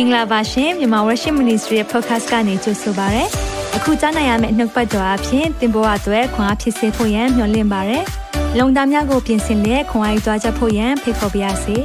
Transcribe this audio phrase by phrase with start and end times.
[0.00, 3.24] င်္ဂလာပါရှင်မြန်မာ Worship Ministry ရဲ့ podcast ကနေကြိုဆိုပါရစေ။
[3.76, 7.98] အခုကြားနိုင်ရမယ့်နှုတ်ပတ်တော်အဖြစ်သင်ပေါ်အပ်ွယ်ခွန်အားဖြစ်စေဖို့ယံမျှဝင့်ပါရစေ။
[8.58, 11.76] လုံတာများကိုပြင်ဆင်လက်ခွန်အားယူကြားချက်ဖို့ယံဖိတ်ခေါ်ပါရစေ။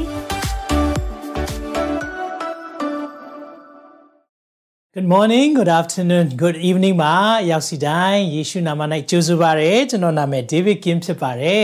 [4.95, 7.16] Good morning, good afternoon, good evening ပါ
[7.52, 11.64] ရောက်စီတိုင်းယေရှုနာမ၌ကြိုဆိုပါရစေကျွန်တော်နာမည် David Kim ဖြစ်ပါတယ်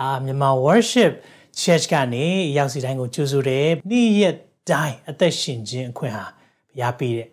[0.00, 1.12] အာမြန်မာ worship
[1.60, 4.36] church ကနေရောက်စီတိုင်းကိုကြိုဆိုတယ်နေ့ရက်
[4.70, 7.28] တိုင်းအသက်ရှင်ခြင်းအခွင့်ဟာဘုရားပေးတဲ့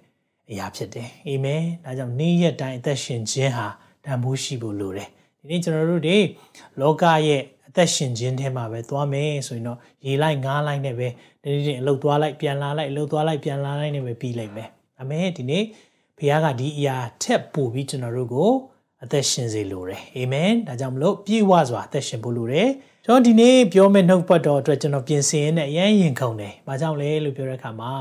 [0.49, 3.67] အရာဖြစ်တယ်အာမင်ဒါကြောင့်နေ့ရက်တိုင်းအသက်ရှင်ခြင်းဟာ
[4.05, 6.17] တန်ဖိုးရှိဖို့လိုတယ်ဒီနေ့ကျွန်တော်တို့တွေ
[6.81, 11.07] လောကရဲ့အသက်ရှင်ခြင်းထဲမှာပဲသွားမယ်ဆိုရင်တော့ရေလိုက်ငားလိုက်နဲ့ပဲ
[11.43, 14.69] ဒီနေ့အလုပ်သွားလိုက်ပြန်လာလိုက်အလုပ်သွားလိုက်ပြန်လာလိုက်နဲ့ပဲပြီးလိုက်မယ်
[15.01, 15.63] အမေဒီနေ့
[16.17, 18.51] ဘုရားကဒီအရာထက်ပိုပြီးကျွန်တော်တို့ကို
[19.03, 22.69] အသက်ရှင်စေလိုတယ်အာမင်ဒါကြောင့်မလို့ပြည့်ဝစွာအသက်ရှင်ဖို့လိုတယ်
[23.04, 27.92] ကျွန်တော်ဒီနေ့ပြောမယ့်နှုတ်ပတ်တော်အတွက်ကျွန်တော်ပြင်ဆင်ရတဲ့အရန်ရင်ခုန်တယ်။ဘာကြောင့်လဲလို့ပြောတဲ့အခါမှာ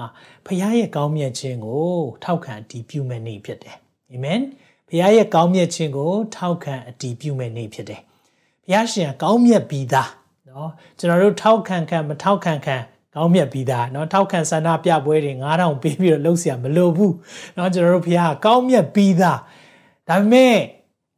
[0.46, 1.92] ဖခင်ရဲ့ကောင်းမြတ်ခြင်းကို
[2.24, 3.76] ထောက်ခံအတည်ပြုမဲ့နေ့ဖြစ်တယ်။
[4.12, 4.40] အာမင်။
[4.88, 8.02] ဖခင်ရဲ့ကောင်းမြတ်ခြင်းကိုထောက်ခံအတည်ပြုမဲ့နေ့ဖြစ်တယ်။
[8.64, 10.10] ဖခင်ရှင်ကောင်းမြတ်ပြီးသား
[10.50, 10.70] နော်
[11.00, 12.78] ကျွန်တော်တို့ထောက်ခံခံမထောက်ခံခံ
[13.16, 17.14] ကောင်းမြတ်ပြီးသားเนาะထောက်ခံဆန္ဒပြပွဲတွေ9000ပေးပြီးတော့လှုပ်เสียမလိုဘူး
[17.56, 19.40] เนาะကျွန်တော်တို့ဖခင်ကောင်းမြတ်ပြီးသား
[20.10, 20.56] ဒါပေမဲ့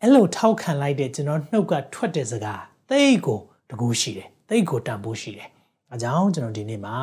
[0.02, 3.40] အဲ့လိုထောက်ခံလိုက်တဲ့ကျွန်တော်နှုတ်ကထွက်တဲ့စကားသိကို
[3.71, 5.49] တကူရှိတယ်တိတ်ကိုတန်ဖိုးရှိတယ်
[5.95, 6.97] အကြောင်းကျွန်တော်ဒီနေ့မှာ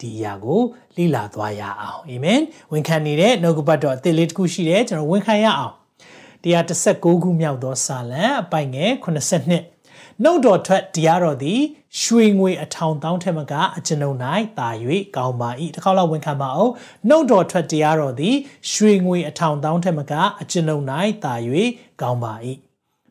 [0.00, 0.60] ဒီအရာကို
[0.96, 2.40] လေ့လာသွားရအောင်အာမင်
[2.72, 5.74] ဝန်ခံနေတဲ့နှုတ်ကပတ်တော်အသစ်လေးတစ်ခုရှိတယ်ကျွန်တော်ဝန်ခံရအောင်
[6.44, 11.60] 116ခုမြောက်သောစာလံအပိုင်ငယ်82နှုတ်တော်ထွက်တရားတော်သည်
[12.00, 14.16] ရွှေငွေအထောင်တောင်းထက်မကအကျွန်ုပ်၌
[14.58, 14.68] တာ၍
[15.16, 16.72] ကောင်းပါ၏တစ်ခါတော့ဝန်ခံပါအောင်
[17.08, 18.36] နှုတ်တော်ထွက်တရားတော်သည်
[18.72, 20.84] ရွှေငွေအထောင်တောင်းထက်မကအကျွန်ုပ်၌
[21.24, 21.34] တာ၍
[22.02, 22.34] ကောင်းပါ၏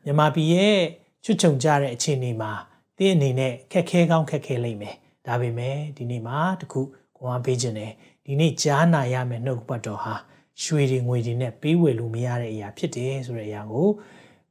[0.04, 0.80] မြမပြည်ရဲ့
[1.24, 2.52] ချွတ်ချုံကြတဲ့အခြေအနေမှာ
[3.01, 6.81] တင်းအနေနဲ့ခက်ခဲကောင်းခက်ခဲလိမ့်မယ်ဒါပေမဲ့ဒီနေ့မှာတခု
[7.17, 7.93] ကိုဝါပေးခြင်းတယ်
[8.27, 10.15] ဒီနေ့ကြားနာရမယ်နှုတ်ပတ်တော်ဟာ
[10.63, 13.89] ရွှေတွေငွေတွေနဲ့ပေးဝယ်လို့မရတဲ့အရာဖြစ်တယ်ဆိုတဲ့အရာကို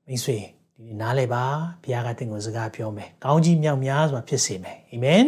[0.07, 0.37] မိတ်ဆွေ
[0.75, 1.43] ဒီနေ့နားလည်ပါ
[1.83, 5.23] ဘုရားကသင်ကိုစကားပြောမယ်ကောင်းကြီးမြောက်များစွာဖြစ်စေမယ်အာမင်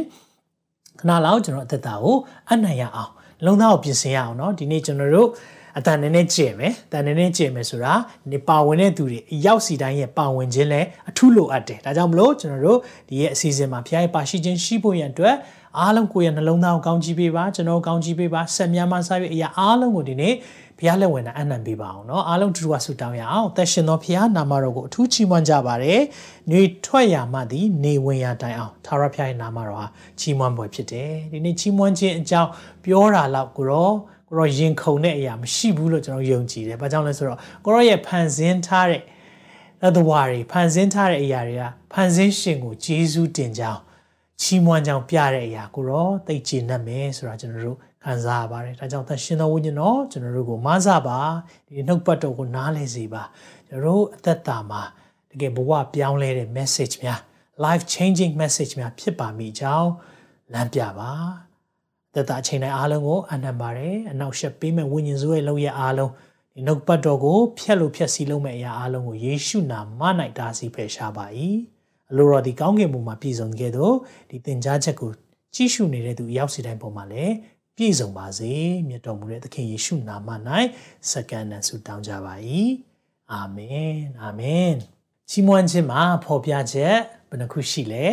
[1.00, 2.18] ခဏလောက်ကျွန်တော်အသက်တာကို
[2.50, 3.12] အနံ့ရအောင်
[3.46, 5.30] လုံသားကိုပြင်ဆင်ရအောင်เนาะဒီနေ့ကျွန်တော်တို့
[5.78, 7.94] အတန်နည်းနည်းကျင်မယ်တန်နည်းနည်းကျင်မယ်ဆိုတာ
[8.32, 12.80] နေပါဝင်တဲ့သူတွေအရောက်စီတိုင်းရဲ့ပါဝင်ခြင်းလဲအထူးလိုအပ်တယ်ဒါကြောင့်မလို့ကျွန်တော်တို့
[13.10, 15.36] ဒီရဲ့အစီအစဉ်မှာဖခင်ရဲ့ပါရှိခြင်းရှိဖို့ရန်အတွက်
[15.80, 20.34] အားလုံးကိုယ့်ရဲ့နှလုံးသားကိုကောင်းချီးပေးပါကျွန်တော်ကောင်းချီးပေးပါဆက်များမှစားပြီးအရာအားလုံးကိုဒီနေ့
[20.80, 26.02] ဘုရားလက်ဝင်တာအနံ့ပေးပါအောင်เนาะအားလုံးတူတူဆူတောင်းရအောင်သက်ရှင်သောဘုရားနာမတော်ကိုအထူးချီးမွမ်းကြပါရယ်။
[26.52, 29.86] နေထွက်ရမှသည်နေဝင်ရတိုင်အောင်သာရဘုရားရဲ့နာမတော်ဟာ
[30.20, 32.50] ချီးမွမ်းပွဲဖြစ်တယ်။ဒီနေ့ချီးမွမ်းခြင်းအကြောင်း
[32.86, 33.96] ပြောတာလောက်ကိုတော့
[34.33, 39.03] ကိုရောရင်ခုန်တဲ့အရာမရှိဘူးလို့ကျွန်တော်ယုံကြည်တယ်။ဘာကြောင့်လဲဆိုတော့ကိုရောရဲ့ဖန်ဆင်းထားတဲ့
[39.81, 43.81] သတ္တဝါတွေဖန်ဆင်းထားတဲ့အရာတွေကဖန်ဆင်းရှင်ကိုဂျေဇုတင်ကြောင်း
[44.41, 51.21] ချီးမွမ်းကြောင်းပြတဲ့အရာကိုရောသိကျင်တတ်မယ်ဆိုတာကျွန်တော်တို့ခံစားရပါတယ်။ဒါကြောင့်သရှင်တော်ဝိညာဉ်တော်ကျွန်တော်တို့ကိုမဆပါ
[51.67, 53.23] ဒီနှုတ်ပတ်တော်ကိုနားလည်စေပါ။
[53.69, 54.83] ကျွန်တော်တို့အသက်တာမှာ
[55.31, 57.21] တကယ်ဘဝပြောင်းလဲတဲ့ message များ
[57.65, 59.91] life changing message များဖြစ်ပါမိကြောင်း
[60.53, 61.13] လမ်းပြပါ
[62.15, 66.13] သက်သာအချိန်တိုင်းအားလုံးကိုအနံပါတယ်အနောက်ရှက်ပေးမဲ့ဝိညာဉ်စုရဲ့လောက်ရအားလုံး
[66.55, 70.03] ဒီနှုတ်ပတ်တော်ကိုဖျက်လို့ဖျက်ဆီးလို့မဲ့အရာအားလုံးကိုယေရှုနာမ၌
[70.39, 71.27] တားဆီးဖယ်ရှားပါ၏
[72.11, 73.93] အလိုတော်ဒီကောင်းကင်ဘုံမှာပြည့်စုံခဲ့သော
[74.31, 75.11] ဒီသင်ကြားချက်ကို
[75.55, 77.35] ကြည့်ရှုနေတဲ့သူရောက်စီတိုင်းပုံမှာလည်း
[77.77, 78.53] ပြည့်စုံပါစေ
[78.89, 80.29] မြတ်တော်မူတဲ့သခင်ယေရှုနာမ၌
[81.11, 82.35] စက္ကန့်နဲ့ဆုတောင်းကြပါ၏
[83.33, 84.73] အာမင်အာမင်
[85.31, 86.97] ချီးမွမ်းခြင်းမှာဖော်ပြချက်
[87.29, 88.07] ဘယ်နှခုရှိလဲ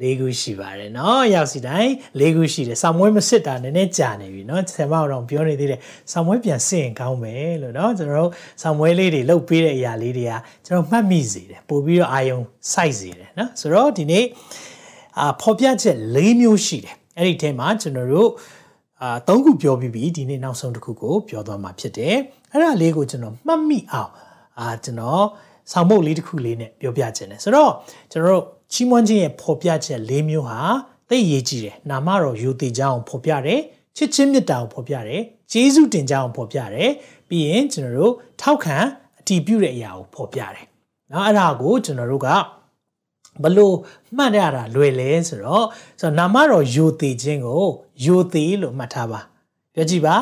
[0.00, 5.80] ၄ခုရှိပါတယ်เนาะရောက်စီတိုင်း၄ခုရှိတယ်ဆောင်းမွေးမစစ်တာနည်းနည်းကြာနေပြီเนาะဆယ်မအောင်ပြောနေသေးတယ်
[6.12, 8.30] ဆောင်းမွေးပြန်စစ်ရင်ကောင်းမယ်လို့เนาะကျွန်တော်တို့
[8.62, 10.32] ဆောင်းမွေးလေးတွေလှုပ်ပေးတဲ့အရာလေးတွေက
[10.66, 12.38] ကျွန်တော်မှတ်မိစေတယ်ပို့ပြီးတော့အာယုံ
[12.72, 14.24] စိုက်စေတယ်เนาะဆိုတော့ဒီနေ့
[15.18, 18.30] အာဖော်ပြချက်၄မျိုးရှိတယ်အဲ့ဒီထဲမှာကျွန်တော်တို့
[19.02, 22.16] အာ၃ခုပြောပြီးပြီဒီနေ့နောက်ဆုံးတစ်ခုကိုပြောသွားမှာဖြစ်တယ်
[22.52, 24.10] အဲ့ဒါလေးကိုကျွန်တော်မှတ်မိအောင်
[24.58, 25.24] အာကျွန်တော်
[25.72, 27.72] ဆောင်းမုတ်လေးတစ်ခုလေးနဲ့ပြောပြခြင်းတယ်ဆိုတော့
[28.12, 30.60] ကျွန်တော်တို့ ချီးမွမ်းခြင်းရဲ့ဖော်ပြချက်၄မျိုးဟာ
[31.08, 33.60] သိရေးကြည့်တယ်နာမတော်ယူတည်ကြအောင်ဖော်ပြတယ်
[33.96, 36.90] ချစ်ချင်းမေတ္တာကိုဖော်ပြတယ်ဂျေဇုတင်ကြအောင်ဖော်ပြတယ်
[37.28, 38.76] ပြီးရင်ကျွန်တော်တို့ထောက်ခံ
[39.18, 40.66] အတည်ပြုတဲ့အရာကိုဖော်ပြတယ်
[41.12, 42.28] နော်အဲ့ဒါကိုကျွန်တော်တို့က
[43.42, 43.76] ဘလို့
[44.16, 45.66] မှတ်ရတာလွယ်လဲဆိုတော့
[46.00, 47.64] ဆိုတော့နာမတော်ယူတည်ခြင်းကို
[48.04, 49.20] ယူတည်လို့မှတ်ထားပါ
[49.74, 50.16] ပြောကြည့်ပါ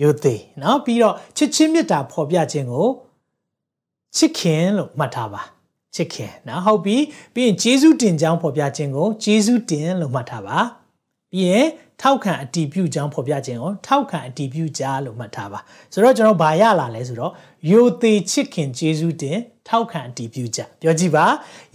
[0.00, 2.88] ယူတည်เนาะပြီးတော့ချစ်ချင်းမေတ္တာဖော်ပြခြင်းကို
[4.16, 5.42] ချစ်ခင်လို့မှတ်ထားပါ
[5.95, 6.97] ချစ်ခင်နော်ဟုတ်ပြီ
[7.33, 10.59] ပြီးရင်ဂျေဇုတင်ကြောင်းဖော်ပြခြင်းကိုဂျေဇုတင်လို့မှတ်ထားပါ
[11.31, 11.65] ပြီးရင်
[12.01, 15.59] ထောက်ခံအတီးပြုကြောင်းဖော်ပြခြင်းကိုထောက်ခံအတီးပြုကြလို့မှတ်ထားပါ
[15.93, 17.31] ဆိုတော့ကျွန်တော်ဘာရလာလဲဆိုတော့
[17.71, 19.37] ယိုသေးချစ်ခင်ဂျေဇုတင်
[19.67, 21.25] ထောက်ခံအတီးပြုကြပြောကြည့်ပါ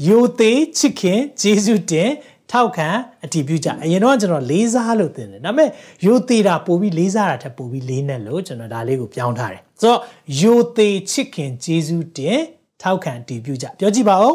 [0.07, 2.11] ယိုသေးချစ်ခင်ဂျေဇုတင်
[2.53, 2.89] ထောက်ခံ
[3.25, 5.69] အတည်ပြုကြအရင်တော့ကျွန်တော်လေးစားလို့သင်တယ်ဒါပေမဲ့
[6.05, 10.01] ယိုသေးတာပို့ပြီးလေးစားတာထက်ပို့ပြီးလေးနဲ့လို့ကျွန်တော်ဒါလေးကိုပြောင်းထားတယ်ဆိုတော့
[10.41, 12.39] ယိုသေးချစ်ခင်ဂျေဇုတင်
[12.83, 14.35] ထောက်ခံအတည်ပြုကြပြောကြည့်ပါဦး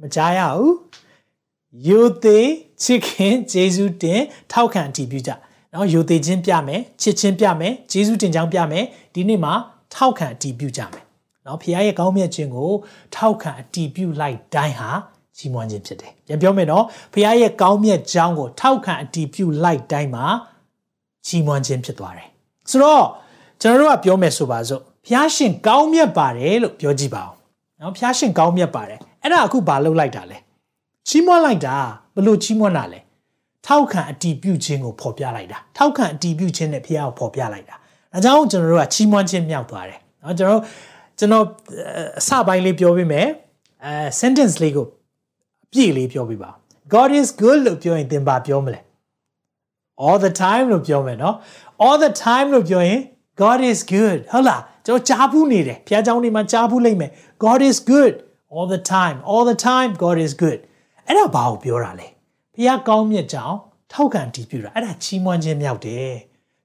[0.00, 0.74] မကြားရဘူး
[1.88, 2.48] ယိုသေး
[2.82, 4.20] ချစ်ခင်ဂျေဇုတင်
[4.52, 5.30] ထောက်ခံအတည်ပြုကြ
[5.74, 8.84] နော်ယိုသေးခြင်းပြမယ်ချစ်ခြင်းပြမယ်ဂျေဇုတင်ကြောင်းပြမယ်
[9.14, 9.54] ဒီနေ့မှာ
[9.94, 11.04] ထောက်ခံအတည်ပြုကြမယ်
[11.46, 12.70] နော်ဖခင်ရဲ့ကောင်းမြတ်ခြင်းကို
[13.14, 14.90] ထောက်ခံအတည်ပြုလိုက်တိုင်းဟာ
[15.36, 20.26] ချီးမွမ်းခြင်းဖြစ်တယ်ပြန်ပြောမယ်နော်ဖခင်ရဲ့ကောင်းမြတ်ကြောင်းကိုထောက်ခံအတည်ပြုလိုက်တိုင်းမှာ
[21.26, 22.28] ချီးမွမ်းခြင်းဖြစ်သွားတယ်
[22.70, 23.04] ဆိုတော့
[23.60, 27.32] ကျွန်တော်တို့ကပြောမယ်ဆိုပါစို့ ဖခင်ရှင်ကောင်းမြတ်ပါတယ်လို့ပြောကြည့်ပါဦး
[27.80, 30.38] နော်ဖခင်ရှင်ကောင်းမြတ်ပါတယ်အဲ့ဒါအခုဘာလုပ်လိုက်တာလဲ
[31.08, 31.76] ချီးမွမ်းလိုက်တာ
[32.14, 33.00] ဘလို့ချီးမွမ်းတာလဲ
[33.66, 37.76] ထောက်ခံအတည်ပြုခြင်းကိုဖော်ပြလိုက်တာထောက်ခံအတည်ပြုခြင်းနဲ့ဖခင်ကိုဖော်ပြလိုက်တာ
[38.12, 40.60] ဒါကြောင့်ကျွန်တော်တို့ကချီးမွမ်းခြင်းမြောက်သွားတယ်နော်ကျွန်တော်
[41.18, 41.44] ကျွန်တော်
[42.20, 43.26] အစပိုင်းလေးပြောပေးမယ်
[43.84, 44.86] အဲ sentence လေးကို
[45.64, 46.50] အပြည့်လေးပြောပြပါ
[46.94, 48.80] God is good လို့ပြောရင်သင်ပါပြောမလဲ
[50.04, 51.34] all the time လို့ပြောမယ်နော်
[51.84, 53.00] all the time လို့ပြောရင်
[53.42, 57.10] God is good ဟုတ်လား ကျွန်တော်ကြားဘူးနေတယ်ဘုရားကျောင်းတွေမှာကြားဘူးလိမ့်မယ်
[57.44, 58.14] God is good
[58.54, 60.60] all the time all the time God is good
[61.06, 62.08] အဲ့ဒါဘာကိုပြောတာလဲ
[62.54, 63.56] ဘုရားကောင်းမြတ်ကြောင်း
[63.92, 66.12] ထောက်ခံတည်ပြုတာအဲ့ဒါချီးမွမ်းခြင်းမြောက်တယ်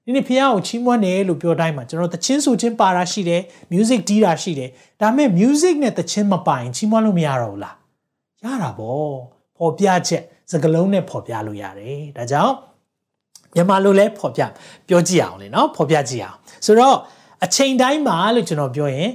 [0.04, 4.70] ဒီနေ့ဘုရားကိုချီးမွမ်းတယ်လို့ပြောတိုင်းမှာကျွန်တော်သချင်းဆိုခြင်းပါတာရှိတယ် music တီးတာရှိတယ်
[5.00, 7.76] ဒါပေမဲ့ music နဲ့သချင်းမပိုင်ချီးမွမ်းလို့မရတော့ဘူးလား
[8.42, 9.12] ရတာပေါ့
[9.58, 12.54] ပေါ်ပြချက်စကလုံးနဲ့ပေါ်ပြလို့ရတယ်ဒါကြောင့်
[13.54, 14.42] မြန်မာလိုလဲပေါ်ပြ
[14.88, 16.96] ပြောကြည့်အောင်လေနော်ပေါ်ပြကြည့်အောင်ဆိုတော့
[17.44, 19.10] အချိန်တိုင်းမှာလို့ကျွန်တော်ပြောရင်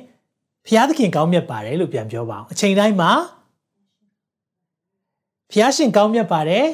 [0.68, 3.12] ဖျားသခင်ကောင်းမြတ်ပါတယ်လို့ပြန်ပြောပါအောင်အချိန်တိုင်းမှာ
[5.51, 6.66] ဖျားရှင်ကောင်းမြတ်ပါတယ်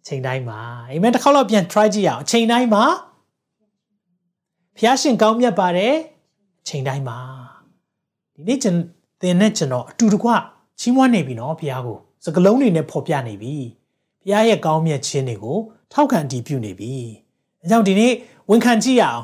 [0.00, 0.60] အချိန်တိုင်းမှာ
[0.90, 2.84] အာမင်တစ်ခေါက်တော့ပြန် try ကြည့်အောင်အချိန်တိုင်းမှာ
[4.78, 5.94] ဖျားရှင်ကောင်းမြတ်ပါတယ်
[6.62, 7.18] အချိန်တိုင်းမှာ
[8.34, 8.76] ဒီနေ့ကျွန်
[9.20, 10.28] သင်နဲ့ကျွန်တော်အတူတကွ
[10.80, 13.54] ချီးမွမ်းနေပြီနော်ဖျားကိုစကလုံးတွေနဲ့ဖော်ပြနေပြီ
[14.22, 15.58] ဖျားရဲ့ကောင်းမြတ်ခြင်းတွေကို
[15.92, 16.92] ထောက်ခံတည်ပြုနေပြီ
[17.60, 18.12] အဲကြောင့်ဒီနေ့
[18.50, 19.22] ဝန်ခံကြည့်ရအောင်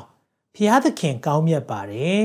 [0.56, 2.22] ဖျားသခင်ကောင်းမြတ်ပါတယ်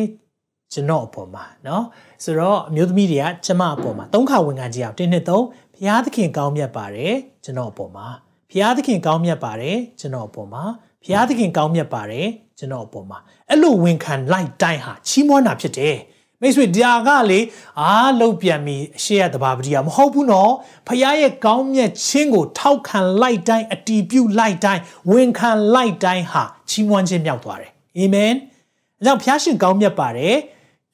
[0.73, 1.83] ကျွန်တော်အပေါ်မှာเนาะ
[2.23, 8.07] ဆိုတော့အမျိုးသမီးတွေကကျမအပေါ်မှာသုံးခါဝန်ခံကြည့်အောင်တင်းနှစ်သုံးဖျားသခင်ကောင်းမြတ်ပါတယ်ကျွန်တော်အပေါ်မှာ
[8.51, 10.63] ဖျားသခင်ကောင်းမြတ်ပါတယ်ကျွန်တော်အပေါ်မှာ
[11.03, 12.27] ဖျားသခင်ကောင်းမြတ်ပါတယ်
[12.59, 13.19] ကျွန်တော်အပေါ်မှာ
[13.49, 15.97] အဲ့လိုဝန်ခံလိုက်တိုင်းဟာချီးမွမ်းတာဖြစ်တယ်
[16.41, 17.39] မိတ်ဆွေဒါကလေ
[17.81, 20.53] အားလုတ်ပြန်ပြီးအရှိရတဘာပတိယမဟုတ်ဘူးနော်
[20.87, 24.81] ဖခင်ရဲ့ကောင်းမြတ်ခြင်းကိုထောက်ခံလိုက်တိုင်းအတီးပြုလိုက်တိုင်း
[25.11, 28.33] ဝန်ခံလိုက်တိုင်းဟာချီးမွမ်းခြင်းမြောက်သွားတယ် အာမင်
[28.99, 30.35] အဲကြောင့်ဖခင်ရှင်ကောင်းမြတ်ပါတယ်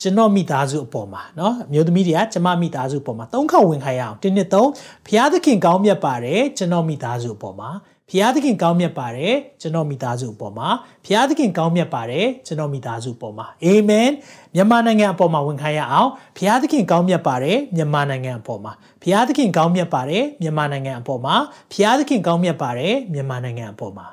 [0.01, 4.69] ကျွန်တော်မိသားစုအပေါ်မှာเนาะအမျိုးသမီးတွေကကျွန်မမိသားစုအပေါ်မှာသုံးခေါက်ဝင်ခိုင်းရအောင်တင်းနှစ်သုံး
[5.05, 7.69] ဖခင်သခင်ကောင်းမြတ်ပါတယ်ကျွန်တော်မိသားစုအပေါ်မှာ
[8.09, 10.67] ဖျားသခင်ကောင်းမြတ်ပါတယ်ကျွန်တော်မိသားစုအပေါ်မှာ
[11.05, 14.09] ဖျားသခင်ကောင်းမြတ်ပါတယ်ကျွန်တော်မိသားစုအပေါ်မှာအာမင်
[14.55, 18.71] မြန်မာနိုင်ငံအပေါ်မှာဝန်ခံရအောင်ဖျားသခင်ကောင်းမြတ်ပါတယ်မြန်မာနိုင်ငံအပေါ်မှာ
[19.03, 21.35] ဖျားသခင်ကောင်းမြတ်ပါတယ်မြန်မာနိုင်ငံအပေါ်မှာ
[21.73, 24.07] ဖျားသခင်ကောင်းမြတ်ပါတယ်မြန်မာနိုင်ငံအပေါ်မှာ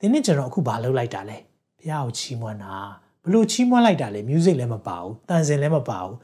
[0.00, 1.38] ဒီနေ့ကျွန်တော်အခုဘာလုပ်လိုက်တာလဲ
[1.82, 2.74] ဖျားကိုချီးမွမ်းတာ
[3.22, 6.16] ဘလို့ချီးမွမ်းလိုက်တာလဲ music လည်းမပါဘူးတန်စင်လည်းမပါဘူး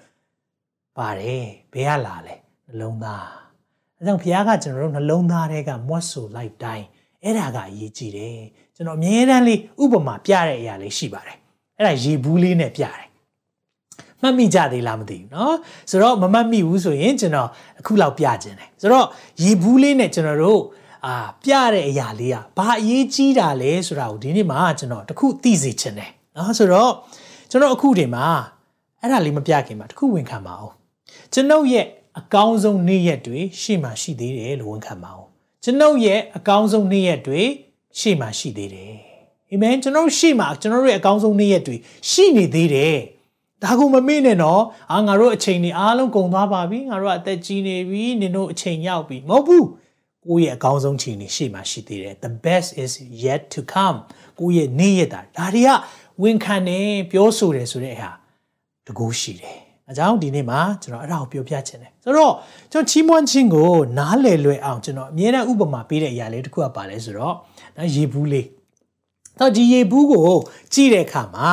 [0.99, 2.35] ပါတယ်ဘယ်ကလာလဲ
[2.67, 3.27] နှလုံးသား
[3.99, 6.87] အဲကြောင့်ဘုရားကကျွန်တော်တို့နှလုံးသားထဲကမွတ်ဆိုလိုက်တိုင်း
[7.23, 8.41] အဲ့ဒါကအရေးကြီးတယ်
[8.75, 11.39] ကျွန်တော်အမြဲတမ်းလေးဥပမာပြတဲ့အရာလေးရှိပါတယ်
[11.77, 13.07] အဲ့ဒါရေဘူးလေးနဲ့ပြတယ်
[14.21, 15.55] မှတ်မိကြသေးလားမသိဘူးเนาะ
[15.91, 17.49] ဆိုတော့မမှတ်မိဘူးဆိုရင်ကျွန်တော်
[17.81, 19.07] အခုလောက်ပြခြင်းတယ်ဆိုတော့
[19.43, 20.61] ရေဘူးလေးနဲ့ကျွန်တော်တို့
[21.06, 26.92] အာပြတဲ့အရာလေးကဘာအရေးကြီးတာလဲဆိုတာကိုဒီနေ့မှာကျွန်တော်တခုသိစေချင်တယ်နော်ဆိုတော့
[27.50, 28.26] ကျွန်တော်အခုဒီမှာ
[29.02, 30.74] အဲ့ဒါလေးမပြခင်မှာတခုဝန်ခံပါအောင်
[31.34, 31.86] ကျွန်ုပ်ရဲ့
[32.20, 35.28] အကောင်းဆုံးနေ့ရက်တွေရှေ့မှာရှိသေးတယ်လို့ဝန်ခံပါအောင်
[35.64, 37.42] ကျွန်ုပ်ရဲ့အကောင်းဆုံးနေ့ရက်တွေ
[38.00, 38.94] ရှေ့မှာရှိသေးတယ်
[39.52, 41.76] အာမင်ကျွန်တော်ရှေ့မှာကျွန်တော်ရဲ့အကောင်းဆုံးနေ့ရက်တွေ
[42.10, 42.98] ရှိနေသေးတယ်
[43.64, 49.66] ဒါကူမမေ့နဲ့နော်အာငါတို့အချိန်နေအားလုံးကုန်သွားပါပြီငါတို့ကအသက်ကြီးနေပြီနင်တို့အချိန်ရောက်ပြီမဟုတ်ဘူး
[50.26, 52.92] ကိုယ့်ရဲ့အကောင်းဆုံးချိန်တွေရှေ့မှာရှိသေးတယ် the best is
[53.26, 53.98] yet to come
[54.40, 55.70] ကိုယ့်ရဲ့နေ့ရက်တာဒါတွေက
[56.22, 56.80] ဝန်ခံနေ
[57.12, 58.10] ပြောဆိုတယ်ဆိုတဲ့အရာ
[58.88, 59.58] တကူရှိတယ်
[59.92, 62.34] အကြောင်းဒီနေ့မှာကျွန်တော်အဲ့ဒါကိုပြောပြချင်တယ်ဆိုတော့
[62.72, 67.36] ကျွန်တော်ချီးမွမ်းခြင်းကိုနားလည်လွယ်အောင်ကျွန်တော်အမြဲတမ်းဥပမာပေးတဲ့အရာလေးတစ်ခုကပါလဲဆိုတော့
[67.78, 68.48] နော်ရေဘူးလေး
[69.40, 70.30] တော့ဒီရေဘူးကို
[70.74, 71.52] ကြည့်တဲ့အခါမှာ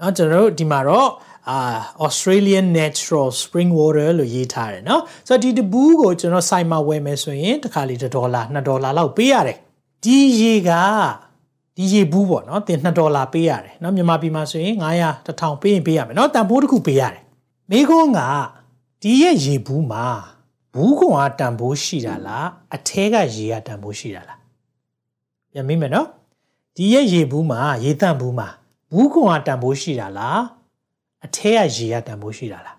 [0.00, 1.08] နော်ကျွန်တော်တို့ဒီမှာတော့
[1.49, 1.59] အာ
[2.05, 9.57] Australian Natural Spring Water လို့ရေးထားတယ်เนาะဆိုတော့ဒီတဘူးကိုကျွန်တော်ဆိုင်မှာဝယ်မယ်ဆိုရင်တစ်ခါလေ1ဒေါ်လာ2ဒေါ်လာလောက်ပေးရတယ်
[10.03, 10.71] ဒီရေက
[11.75, 17.23] ဒီရေဘူးပေါ့เนาะတင်2ဒေါ်လာပေးရတယ်เนาะမြန်မာပြည်မှာဆိုရင်900 1000ပေးရင်ပေးရမယ်เนาะတန်ဖိုးတစ်ခုပေးရတယ်
[17.71, 18.21] မိခွန်းက
[19.01, 20.05] ဒီရဲ့ရေဘူးမှာ
[20.73, 24.39] ဘူးခွန်ကတန်ဖိုးရှိတာလားအထဲကရေကတန်ဖိုးရှိတာလား
[25.51, 26.07] ပြန်မိမယ်နော်
[26.75, 28.47] ဒီရဲ့ရေဘူးမှာရေတန့်ဘူးမှာ
[28.91, 30.41] ဘူးခွန်ကတန်ဖိုးရှိတာလား
[31.24, 32.76] အထဲကရေကတန်ဖိုးရှိတာလား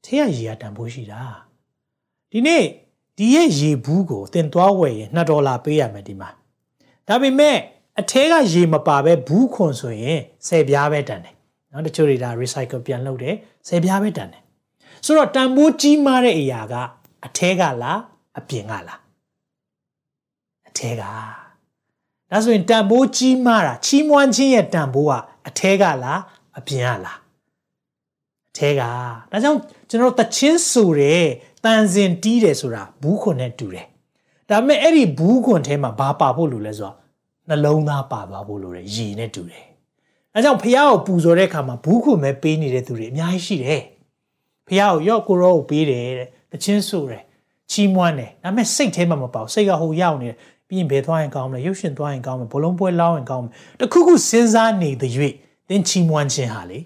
[0.00, 1.20] အထဲကရေကတန်ဖိုးရှိတာ
[2.32, 2.64] ဒီနေ့
[3.18, 6.30] ဒီရဲ့ရေဘူးကိုတင်သွားဝယ်ရင်2ဒေါ်လာပေးရမယ်ဒီမှာ
[7.08, 7.56] ဒါပေမဲ့
[8.00, 11.34] အထဲကရေမပါပဲဘူးခွန်ဆိုရင်10ပြားပဲတန်တယ်
[11.72, 13.34] နော်တချို့တွေဒါ recycle ပြန်လုပ်တယ်
[13.68, 14.42] 10ပြားပဲတန်တယ်
[15.04, 16.74] ဆိုတော့တန်ဖိုးကြီးမားတဲ့အရာက
[17.26, 17.98] အထဲကလား
[18.38, 19.00] အပြင်ကလား
[20.68, 25.12] အထဲကဒါဆိုရင်တန်ဖိုးကြီးမားတာချီးမွမ်းခြင်းရဲ့တန်ဖိုးက
[25.48, 26.20] အထဲကလား
[26.58, 27.25] အပြင်ကလားအ
[28.58, 29.58] ထဲကဒါကြောင့်
[29.90, 31.24] ကျွန်တော်တချင်းဆိုတဲ့
[31.64, 33.86] တန်စင်တီးတယ်ဆိုတာဘူးခွန်နဲ့တူတယ်
[34.48, 36.96] ဒါပေမဲ့အဲ့ဒီဘူးခွန်ထဲမှာဘာပါဖို့လို့လဲဆိုတော့
[37.48, 39.64] နှလုံးသားပါသွားဖို့လိုတယ်ရေနဲ့တူတယ်
[40.34, 43.82] အဲကြောင့်ဖះကိုပူဇော်တဲ့အခါမှာဘူးခွန်ပဲပေးနေတဲ့သူတွေအများကြီးရှိတယ်
[44.66, 47.22] ဖះကိုရော့ကိုရောကိုပေးတယ်တဲ့တချင်းဆိုတယ်
[47.70, 50.36] ချီးမွမ်းတယ်ဒါပေမဲ့စိတ်ထဲမှာမပေါ့စိတ်ကဟိုရောက်နေတယ်
[50.68, 55.12] ပြီးရင်ဘယ်သွားရင်ကောင်းမလဲရုပ်ရှင်သွားရင်ကောင်းမယ်ဘလုံးပွဲလောင်းရင်ကောင်းမယ်တခုခုစဉ်းစားနေတဲ့၍
[55.68, 56.78] သင်ချီးမွမ်းခြင်းဟာလေ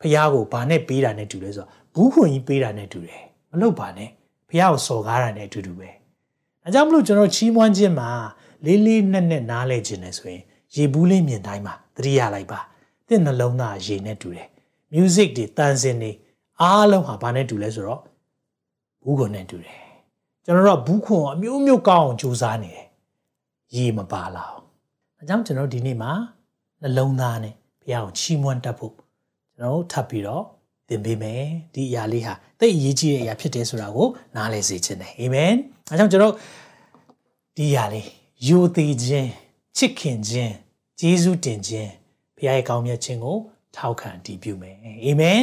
[0.00, 4.08] ဖះကိုဘာနဲ့ပေးတာနဲ့တူလဲဆိုတော့ဘူးခွန်ကြီးပေးတာနဲ့တူတယ်မလုပ်ပါနဲ့
[4.48, 5.88] ဖះကိုစော်ကားတာနဲ့အတူတူပဲ
[6.64, 8.10] အဲကြောင့်မလို့ကျွန်တော်ချီးမွမ်းခြင်းမှာ
[8.64, 10.42] လေးလေးနက်နက်နားလဲခြင်းလဲဆိုရင်
[10.74, 12.60] ရေဘူးလေးမြင်တိုင်းမှာသတိရလိုက်ပါ
[13.08, 14.48] တင့်နှလုံးသားရေနဲ့တူတယ်
[14.94, 16.12] music တွေတန်စင်တွေ
[16.60, 18.00] အားလုံးဟာဘာနဲ့တူလဲဆိုတော့
[19.02, 19.78] ဘူးခွန်နဲ့တူတယ်
[20.44, 22.86] ကျွန်တော်တို့ဘူးခွန်အမျိုးမျိုးကောင်းအောင်ကြိုးစားနေတယ်
[23.74, 24.64] ရေမပါလာအောင်
[25.18, 26.12] အဲကြောင့်ကျွန်တော်ဒီနေ့မှာ
[26.82, 28.94] နှလုံးသားနဲ့ဘုရားကိုချီးမွမ်းတတ်ဖို့
[29.59, 30.43] ကျွန်တော်ထပ်ပြီးတော့
[30.89, 35.53] သင်ပေးမယ်ဒီအရာလေးဟာသိအရေးကြီးတဲ့အရာဖြစ်တယ်ဆိုတာကိုနားလည်စေချင်တယ်အာမင်
[35.91, 36.33] အဲကြောင့်ကျွန်တော်
[37.57, 38.07] ဒီအရာလေး
[38.47, 39.29] ယိုသေးခြင်း
[39.77, 40.53] ချစ်ခင်ခြင်း
[40.99, 41.91] ဂျေဇုတင်ခြင်း
[42.37, 43.37] ဘုရားရဲ့ကောင်းမြတ်ခြင်းကို
[43.75, 44.75] ထောက်ခံတည်ပြုမယ်
[45.05, 45.41] အာမင်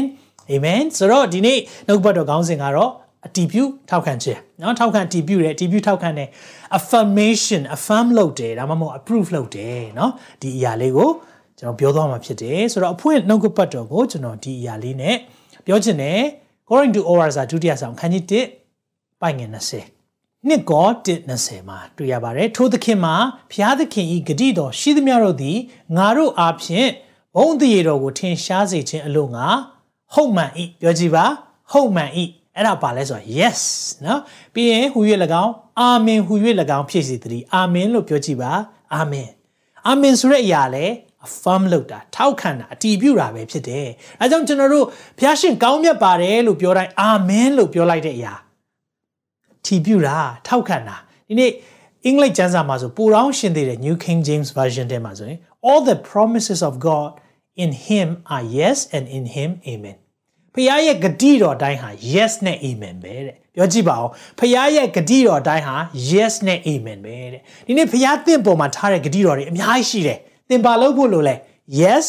[0.50, 2.92] အာမင်ဆိုတော့ဒီနေ့နှုတ်ဘတ်တော်ခေါင်းစဉ်ကတော့
[3.26, 6.28] အတည်ပြုထောက်ခံခြင်းเนาะထောက်ခံတည်ပြုတယ်တည်ပြုထောက်ခံတယ်
[6.78, 10.10] affirmation affirm လုပ်တယ်ဒါမှမဟုတ် approve လုပ်တယ်เนาะ
[10.42, 11.10] ဒီအရာလေးကို
[11.59, 15.15] ကျွန်တော်ပြောသွားမှာဖြစ်တယ်ဆိုတော့အဖွင့်နှုတ်ဘတ်တော်ကိုကျွန်တော်ဒီအရာလေးနဲ့
[15.65, 16.19] ပြောချင်တယ်
[16.63, 18.45] According to Oral စာဒုတိယဆောင်ခန်းကြီး
[18.79, 20.87] 1ပိုင်ငယ်20နှစ်ကော
[21.27, 23.15] 120မှာတွေ့ရပါတယ်ထိုသခင်မှာ
[23.51, 25.57] ဖျားသခင်ဤဂတိတော်ရှိသမျှတို့သည်
[25.97, 26.89] ငါတို့အားဖြင့်
[27.35, 29.47] ဘုံတရေတော်ကိုထင်ရှားစေခြင်းအလို့ငါ
[30.13, 31.25] ဟုတ်မှန်ဤပြောကြည့်ပါ
[31.71, 32.23] ဟုတ်မှန်ဤ
[32.55, 33.61] အဲ့ဒါပါလဲဆိုတော့ yes
[34.05, 34.21] နော်
[34.53, 34.99] ပြီးရင်ဟူ၍၎
[35.43, 36.33] င်းအာမင်ဟူ၍၎
[36.77, 38.51] င်းဖြစ်စေတည်းအာမင်လို့ပြောကြည့်ပါ
[38.93, 39.29] အာမင်
[39.87, 40.85] အာမင်ဆိုတဲ့အရာလဲ
[41.27, 43.87] affirm လုပ်တာထောက်ခံတာအတည်ပြုတာပဲဖြစ်တယ်။
[44.21, 44.85] အဲကြောင့်ကျွန်တော်တို့
[45.19, 48.33] ဘုရားရှင်ကောင်းမြတ်ပါတယ်လို့ပြောတိုင်းအာမင်လို့ပြောလိုက်တဲ့အရာ
[49.65, 50.17] တည်ပြုတာ
[50.47, 51.51] ထောက်ခံတာဒီနေ့
[52.05, 57.11] အင်္ဂလိပ်ကျမ်းစာမှာဆိုပိုတောင်းရှင်သေးတဲ့ New King James Version ထဲမှာဆိုရင် all the promises of God
[57.63, 59.97] in him are yes and in him amen
[60.53, 64.07] ဖခင်ရဲ့ဂတိတော်အတိုင်းဟာ yes နဲ့ amen ပဲတဲ့ပြောကြည့်ပါဦး
[64.39, 65.75] ဖခင်ရဲ့ဂတိတော်အတိုင်းဟာ
[66.11, 70.19] yes နဲ့ amen ပဲတဲ့ဒီနေ့ဖခင်တင့်ပေါ်မှာထားတဲ့ဂတိတော်တွေအများကြီးရှိတယ်
[70.49, 71.35] သင်ပါလို့ဖို့လို့လဲ
[71.81, 72.05] yes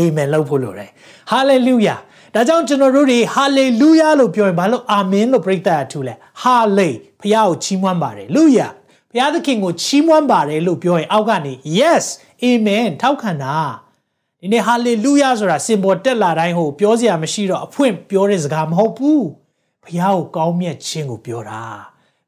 [0.00, 0.86] amen လို့ဖို့လို့လဲ
[1.32, 2.00] hallelujah
[2.34, 6.88] ဒါကြောင့်ကျွန်တော်တို့တွေ hallelujah လို့ပြောရင်ဘာလို့ amen လို့ပြိတ္တာထူလဲ halle
[7.20, 8.68] ဖခင်ကိုချီးမွမ်းပါတယ် luya
[9.10, 12.04] ဘုရားသခင်ကိုချီးမွမ်းပါတယ်လို့ပြောရင်အောက်ကနေ yes
[12.48, 13.56] amen ထောက်ခံတာ
[14.40, 19.26] ဒီနေ့ hallelujah ဆိုတာစင်ပေါ်တက်လာတိုင်းဟိုပြောစရာမရှိတော့အဖွင့်ပြောတဲ့စကားမဟုတ်ဘူး
[19.84, 21.62] ဘုရားကိုကောင်းမြတ်ခြင်းကိုပြောတာ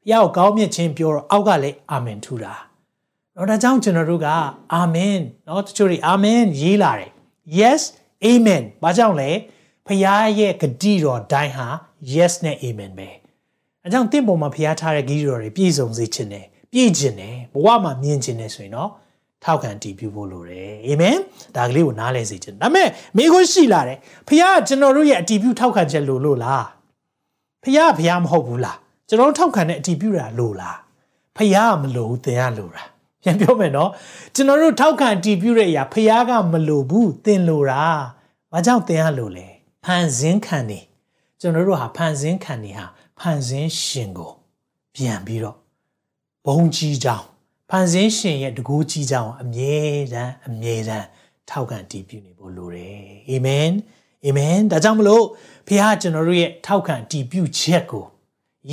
[0.03, 2.53] ဘုရားကိုကောင်းမြတ်ခြင်းပြောတော့အောက်ကလည်းအာမင်ထူတာ
[3.37, 4.27] နော်ဒါကြောင့်ကျွန်တော်တို့က
[4.73, 7.11] အာမင်နော်တချို့တွေအာမင်ရေးလာတယ်
[7.59, 7.81] yes
[8.25, 9.29] amen ဘာကြောင့်လဲ
[9.87, 10.01] ဖခင်
[10.39, 11.67] ရဲ့ဂတိတော်တိုင်းဟာ
[12.13, 13.09] yes နဲ့ amen ပဲ
[13.83, 18.89] အဲကြောင့်တင့်ပေါ်မှာဖခင်ထားတဲ့ဂတိတော်တွေပြည့်စုံစေခြင်းနဲ့ပြည့်ခြင်းနဲ့ဘဝမှာမြင်ခြင်းနဲ့ဆိုရင်တော့
[19.43, 21.17] ထောက်ခံတည်ပြုဖို့လိုတယ်အာမင်
[21.55, 22.87] ဒါကလေးကိုနားလည်စေခြင်းဒါပေမဲ့
[23.17, 26.65] မိခွန်းရှိလာတယ်ဖခင်ကကျွန်တော်တို့ရဲ့အတည်ပြုထောက်ခံချက်လိုလို့လား
[27.63, 28.77] ဖခင်ကဖခင်မဟုတ်ဘူးလား
[29.09, 30.77] ကျွန်တော်ထောက်ခံတဲ့အတည်ပြုတာလိုလား
[31.37, 32.83] ဖခင်ကမလိုဘူးသင်ကလိုတာ
[33.25, 33.89] ပြန်ပြောမယ်နော်
[34.35, 37.83] ကျွန်တော်တို့ထောက်ခံတည်ပြုတဲ့အရာဖခင်ကမလိုဘူးသင်လိုတာ
[38.51, 39.47] ဘာကြောင့်သင်ကလိုလဲ
[39.83, 40.79] ဖန်ဆင်းခံနေ
[41.39, 42.85] ကျွန်တော်တို့ဟာဖန်ဆင်းခံနေဟာ
[43.19, 44.31] ဖန်ဆင်းရှင်ကို
[44.95, 45.57] ပြန်ပြီးတော့
[46.45, 47.25] ဘုံကြီးကြောင်း
[47.69, 49.75] ဖန်ဆင်းရှင်ရဲ့တကူကြီးကြောင်းအမြဲ
[50.13, 51.05] တမ်းအမြဲတမ်း
[51.49, 53.71] ထောက်ခံတည်ပြုနေဖို့လိုတယ်အာမင်
[54.25, 55.25] အာမင်ဒါကြောင့်မလို့
[55.67, 58.05] ဖခင်ကျွန်တော်တို့ရဲ့ထောက်ခံတည်ပြုချက်ကို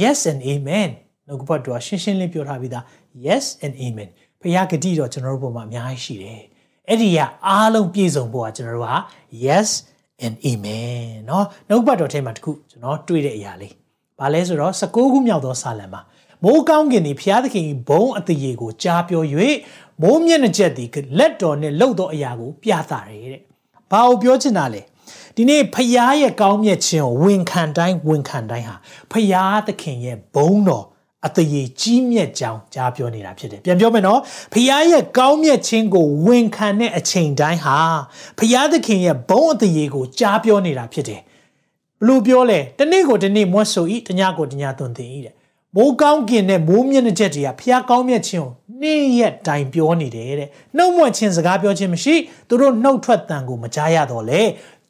[0.00, 0.90] yes and amen
[1.26, 2.85] နှုတ်ကပတ်တော်ရှင်းရှင်းလင်းပြောထားပြီးသား
[3.26, 4.09] yes and amen
[4.42, 6.42] ဖခင်ဂတိတော်ကျွန်တော်တို့ဘုံမှာအများကြီးရှိတယ်
[6.88, 8.96] အဲ့ဒီကအားလုံးပြည့်စုံဖို့ကကျွန်တော်တို့ဟာ
[9.46, 9.70] yes
[10.25, 13.74] and amen เนาะနှုတ်ပတ်တော်ထဲမှာတခုကျွန်တော်တွေ့တဲ့အရာလေး။
[14.20, 16.01] ဘာလဲဆိုတော့16ခုမြောက်သောစာလံမှာ
[16.44, 19.24] မိုးကောင်းကင်သည်ဖျားသခင်ဘုံအတရေကိုကြားပြော၍
[20.01, 23.42] မိုးမျက်နှာချက်သည်လက်တော်နဲ့လှုပ်သောအရာကိုပြသတယ်တဲ့။
[23.92, 24.82] ဘာကိုပြောချင်တာလဲ။
[25.36, 28.75] ဒီနေ့ဖျားရဲ့ကောင်းမြတ်ခြင်းကိုဝန်ခံတိုင်းဝန်ခံတိုင်းဟာ
[29.12, 30.86] ဖျားသခင်ရဲ့ဘုံတော်
[31.26, 34.21] အတရေကြီးမြတ်ကြောင်းကြားပြောနေတာဖြစ်တယ်ပြန်ပြောမယ်နော်
[34.52, 37.79] ဖခင်ရဲ့ကောင်းမြတ်ခြင်းကိုဝန်ခံတဲ့အချိန်တိုင်းဟာ
[38.38, 41.21] ဖခင်သခင်ရဲ့ဘုံအတရေကိုကြားပြောနေတာဖြစ်တယ်
[42.00, 45.35] ဘလို့ပြောလဲတနေ့ကိုတနေ့မွတ်ဆိုဤတညကိုတညသွန်သင်ဤတဲ့
[45.76, 48.52] မိုးကောင်းကင်နဲ့မိုးမျက်နှာချက်တွေကဖျားကောင်းမြတ်ခြင်းကို
[48.83, 52.14] နေ့ရက်တိုင်ပြောနေတယ်တဲ့နှုတ်မွက်ခြင်းစကားပြောခြင်းမရှိ
[52.49, 54.43] သူတို့နှုတ်ထွက်တန်ကိုမကြားရတော့လေ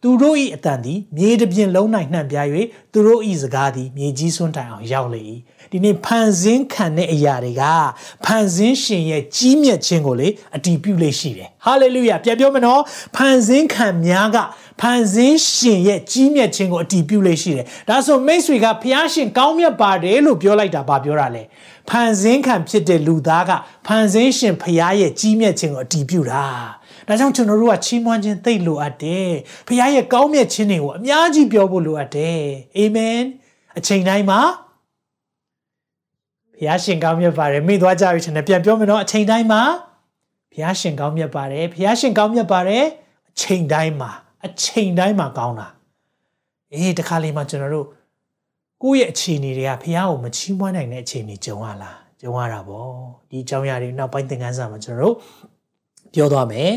[0.03, 2.47] သူတို့ဤအတန်သည်မြေတပြင်လုံး၌နှံ့ပြား၍
[2.93, 5.23] သူတို့ဤစကားသည်မြေကြီးစွန်းတိုင်အောင်ရောက်လေ၏
[5.73, 7.63] ဒီနေ့ဖန်ဆင်းခံတဲ့အရာတွေက
[8.25, 12.81] ဖန်ဆင်းရှင်ရဲ့ကြီးမြတ်ခြင်းကိုလေအတည်ပြုလေရှိတယ်ဟာလေလုယာပြန်ပြောမနော်
[13.17, 14.37] ဖန်ဆင်းခံများက
[14.81, 21.43] ဖန်ဆင်းရှင်ရဲ့ကြီးမြတ်ခြင်းကိုအတည်ပြုလေရှိတယ်ဒါဆိုမိတ်ဆွေကဖျားရှင်ကောင်းမြတ်ပါတယ်လို့ပြောလိုက်တာဗာပြောတာလေ
[21.91, 23.51] ဖန်ဆင်းခံဖြစ်တဲ့လူသားက
[23.87, 26.45] ဖန်ဆင်းရှင်ဖျားရဲ့ကြီးမြတ်ခြင်းကိုအတည်ပြုတာ
[27.09, 29.31] ဒါကြောင့်ကျွန်တော်တို့ကချီးမွမ်းခြင်းသိလိုအပ်တယ်
[29.67, 32.41] ဖခင်ရဲ့ကောင်းမြတ်ခြင်းတွေကိုအများကြီးပြောဖို့လိုအပ်တယ်
[32.77, 33.19] အာမင်
[33.79, 34.41] အချိန်တိုင်းမှာ
[36.63, 39.63] ဖခင်ရှင်ကောင်းမြတ်ပါတယ်မိသွားကြပြီရှင်ပြန်ပြောမယ်နော်အချိန်တိုင်းမှာ
[40.53, 42.85] ဖခင်ရှင်ကောင်းမြတ်ပါတယ်ဖခင်ရှင်ကောင်းမြတ်ပါတယ်
[43.31, 44.11] အချိန်တိုင်းမှာ
[44.47, 45.69] အချိန်တိုင်းမှာကောင်းတာ
[46.73, 47.87] အေးတခါလေးမှကျွန်တော်တို့
[48.83, 52.91] ကိုယ့်ရဲ့အခြေအနေတွေကဖခင်ကိုမချီးမွမ်းနိုင်တဲ့အခြေအနေကြုံရလားကြုံရတာပေါ့
[53.31, 55.17] ဒီအကြောင်းအရာတွေနောက်ပိုင်းသင်ခန်းစာမှာကျွန်တော်တို့
[56.15, 56.73] ပြောသွားမယ်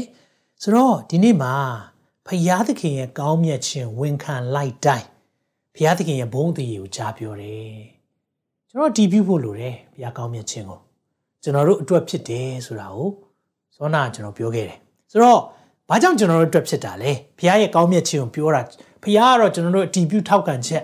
[0.61, 1.53] ဆိုတော့ဒီနေ့မှာ
[2.27, 5.07] ဖယားသခင်ရဲ့ကောင်းမြတ်ခြင်းဝန်ခံလိုက်တိုင်း
[5.75, 7.94] ဖယားသခင်ရဲ့ဘုန်းတည်ကိုကြားပြောတယ်
[8.75, 10.79] ကျွန်တော်ဒီပြုဖို့လိုတယ်ဖယားကောင်းမြတ်ခြင်းကို
[11.43, 13.09] ကျွန်တော်တို့အတွက်ဖြစ်တယ်ဆိုတာကို
[13.75, 14.77] စောနာကျွန်တော်ပြောခဲ့တယ်
[15.11, 15.39] ဆိုတော့
[15.89, 18.61] ဘာကြောင့်ကျွန်တော်တို့အတွက်ဖြစ်တာလဲဖယားရဲ့ကောင်းမြတ်ခြင်းကိုပြောတာ
[19.03, 20.83] ဖယားကတော့ကျွန်တော်တို့အတီးပြုထောက်ခံချက်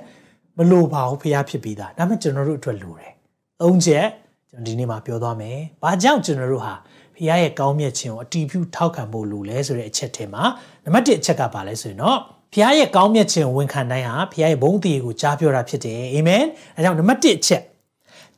[0.57, 3.13] မလိုပါဘူးဖယားဖြစ်ပြီးသားဒါပေမဲ့ကျွန်တော်တို့အတွက်လိုတယ်
[3.61, 4.05] သုံးချက်
[4.49, 6.73] ကျွန်တော်ဒီနေ့မှာပြောသွားမယ်ဘာကြောင့်ကျွန်တော်တို့ဟာ
[7.15, 10.43] ဖခင်ရဲ့ကောင်းမြတ်ခြင်းကိုအတီးပြုထောက်ခံဖို့လိုလဲဆိုတဲ့အချက်ထဲမှာ
[10.83, 12.17] နံပါတ်1အချက်ကပါလဲဆိုရင်တော့
[12.53, 16.43] ဖခင်ရဲ့ကောင်းမြတ်ခြင်းကိုဝန်ခံတိုင်းဟာဖခင်ရဲ့ဘုန်းတည်ကိုကြားပြောတာဖြစ်တယ်အာမင်
[16.75, 17.61] အဲကြောင့်နံပါတ်1အချက်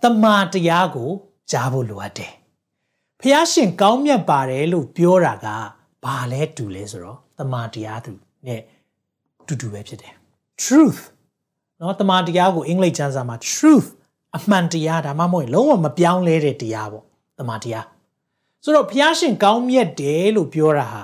[0.04, 1.10] တမာတရားကို
[1.52, 2.34] ကြားဖို့လိုအပ်တယ်။
[3.22, 5.48] ဖျားရှင်ကောင်းမြတ်ပါတယ်လို့ပြောတာက
[6.04, 8.14] ဘာလဲတူလဲဆိုတော့တမာတရားသူ
[8.46, 8.62] နဲ့
[9.48, 10.14] တူတူပဲဖြစ်တယ်။
[10.64, 11.02] truth
[11.80, 13.88] နော်တမာတရားကိုအင်္ဂလိပ်ကျမ်းစာမှာ truth
[14.38, 17.06] အမှန်တရားဒါမှမဟုတ်လုံးဝမပြောင်းလဲတဲ့တရားပေါ့
[17.40, 17.86] တမာတရား
[18.64, 21.04] ဆိုတော့ဖျားရှင်ကောင်းမြတ်တယ်လို့ပြောတာဟာ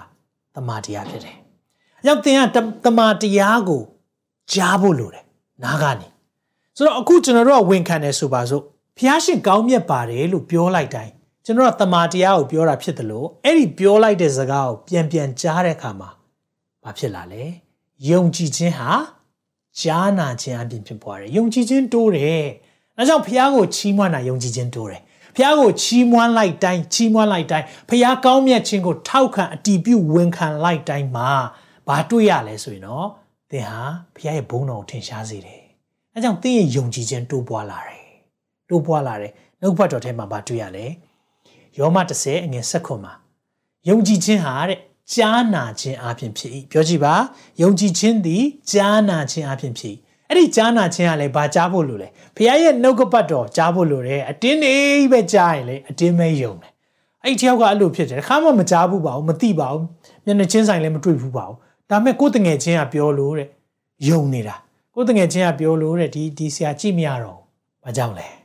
[0.56, 1.36] တမာတရားဖြစ်တယ်။
[2.00, 3.82] အကြောင်းသင်ကတမာတရားကို
[4.54, 5.26] ကြားဖို့လိုတယ်
[5.64, 6.08] နားကနေ
[6.78, 8.64] ဆိုတော့အခုကျွန်တော်တို့ကဝန်ခံတယ်ဆိုပါစို့
[9.00, 11.12] ဘုရားရှင်ကောင်းမြတ်ပါတယ်လို့ပြောလိုက်တိုင်း
[11.46, 16.10] ကျွန်တော်ကတမာတရားကိုပြောတာဖြစ်တယ်လို့အဲ့ဒီပြောလိုက်တဲ့စကားကိုပြန်ပြန်ကြားတဲ့အခါမှာ
[16.84, 17.44] ဘာဖြစ်လာလဲ
[18.10, 18.92] ယုံကြည်ခြင်းဟာ
[19.80, 22.44] ကြားနာခြင်းအပြင်ဖြစ်ပွားတယ်ယုံကြည်ခြင်းတိုးတယ်
[22.98, 25.02] အဲကြောင့်ဘုရားကိုချီးမွမ်းတာယုံကြည်ခြင်းတိုးတယ်
[25.36, 31.30] ဖះကိုချီးမွမ်းလိုက်တိုင်းချီးမွမ်းလိုက်တိုင်းဖះကောင်းမြတ်ခြင်းကိုထောက်ခံအတီးပြုဝန်ခံလိုက်တိုင်းမှာ
[31.88, 33.08] ဘာတွေ့ရလဲဆိုရင်တော့
[33.52, 33.82] သင်ဟာ
[34.16, 35.62] ဖះရဲ့ဘုန်းတော်ကိုထင်ရှားစေတယ်။
[36.14, 37.99] အဲကြောင့်သင်ရဲ့ယုံကြည်ခြင်းတိုးပွားလာတယ်။
[38.70, 40.86] တိုးပွားလာတယ်။နှုတ်ဘတ်တော်ထဲမှာဘာတွေ့ရလဲ။
[41.78, 43.14] ယောမ30အငယ်7မှာ
[43.88, 44.80] ယုံကြည်ခြင်းဟာတဲ့
[45.14, 47.16] ကြားနာခြင်းအပြင်ဖြစ်၏ပြောကြည့်ပါ
[47.62, 49.94] ယုံကြည်ခြင်းသည်ကြားနာခြင်းအပြင်ဖြစ်၏
[50.30, 54.74] အဲ့ဒီကြားနာခြင်းကလည်းဘာကြားဖို့လို့လဲဘုရားရဲ့နှုတ်ကပတ်တော်ကြားဖို့လို့တယ်အတင်းနေ
[55.12, 56.72] ပဲကြားရင်လေအတင်းမဲယုံတယ်
[57.24, 59.86] အဲ့ဒီတယောက်ကအဲ့လိုဖြစ်တယ်တခါမှမကြားဘူးပါဘူးမသိပါဘူး
[60.26, 61.58] မျက်နှာချင်းဆိုင်လည်းမတွေ့ဘူးပါဘူး
[61.90, 63.48] ဒါပေမဲ့ကိုယ်တငယ်ချင်းကပြောလို့တဲ့
[64.10, 64.56] ယုံနေတာ
[64.96, 68.39] ကိုယ်တငယ်ချင်းကပြောလို့တဲ့ဒီဒီဆရာကြည့်မရတော့ဘူးဘာကြောင့်လဲ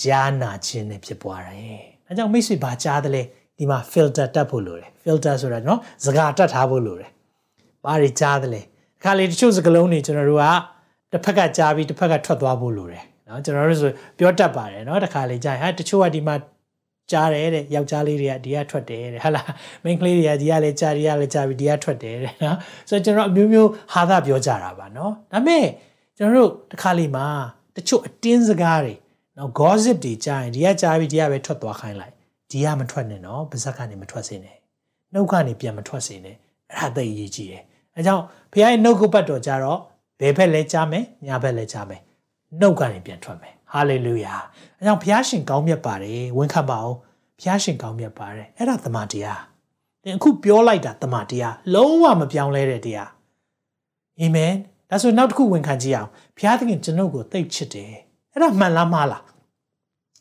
[0.00, 3.22] ကြားနာခြင်းနဲ့ဖြစ်ပွားတယ်။အဲကြောင့်မိတ်ဆွေဘာကြားသလဲ
[3.58, 7.10] ဒီမှာ filter တက်ဖို့လိုတယ်။ filter ဆိုတာနော်စကားတက်ထားဖို့လိုတယ်။
[7.84, 8.60] ဘာတွေကြားသလဲ။
[8.98, 10.46] အခါလေတချို့စကားလုံးတွေကျွန်တော်တို့က
[11.12, 16.34] တစ်ဖက်ကကြားပြီးတစ်ဖက်ကထွက်သွားဖို့လိုတယ်။နော်ကျွန်တော်တို့ဆိုပြောတတ်ပါတယ်နော်တခါလေကြားရင်ဟာတချို့ကဒီမှာ
[17.12, 19.50] ကြားတယ်တဲ့ယောက်ျားလေးတွေကဒီကထွက်တယ်တဲ့ဟာလား
[19.82, 22.56] မိန်းကလေးတွေကဒီကလည်းကြားဒီကလည်းကြားပြီးဒီကထွက်တယ်တဲ့နော်
[22.88, 25.66] ဆိုတော့ကျွန်တော်အမျိုးမျိုးဟာသပြောကြတာပါနော်ဒါပေမဲ့
[26.18, 27.26] ကျွန်တော်တို့တစ်ခါလေးမှာ
[27.76, 28.94] တချို့အတင်းစကားတွေ
[29.36, 32.14] နော် gossip တွေကြားရင်ဒီကကြားပြီးဒီကပဲထွက်သွားခိုင်းလိုက်
[32.50, 34.56] ဒီကမထွက်နဲ့နော်ပါဇက်ကနေမထွက်စေနဲ့
[35.12, 36.36] နှုတ်ကနေပြန်မထွက်စေနဲ့
[36.70, 37.62] အဲ့ဒါသိအရေးကြီးတယ်
[37.96, 39.78] အဲကြောင့်ဖခင်ရဲ့နှုတ်ကပတ်တော်ကြတော့
[40.20, 42.00] ဘယ်ဘက်လဲကြားမယ်ညာဘက်လဲကြားမယ်
[42.60, 44.34] နှုတ်ကနေပြန်ထွက်မယ်ဟာလေလုယာ
[44.78, 46.98] အဲကြောင့်ဖခင်ရှင်ကောင်းမြတ်ပါတယ်ဝန်ခံပါအောင်
[47.38, 49.40] ဖခင်ရှင်ကောင်းမြတ်ပါတယ်အဲ့ဒါတမန်တရား
[50.02, 53.10] သင်အခုပြောလိုက်တာတမန်တရားလုံးဝမပြောင်းလဲတဲ့တရား
[54.20, 54.52] အာမင်
[54.90, 57.92] ဒါဆိုနောက်တစ်ခုဝန်ခံကြည့်အောင်ဖခင်သခင်ကျွန်ုပ်ကိုသိချစ်တယ်
[58.32, 59.22] အဲ့ဒါမှန်လားမှားလား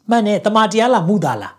[0.10, 1.54] မှန်တယ်တမန်တရားလားမူတာလား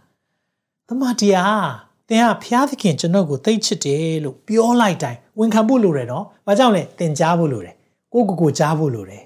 [0.88, 1.71] တမန်တရား
[2.09, 7.75] သင်ကဘုရားသခင်ကျွန်ုပ်ကိုသိချစ်တယ်လို့ပြောလိုက်တိုင်းဝန်ခံဖို့လိုတယ်နော်။ဘာကြောင့်လဲသင်ကြားဖို့လိုတယ်
[8.12, 9.25] ကိုကိုကိုကြားဖို့လိုတယ်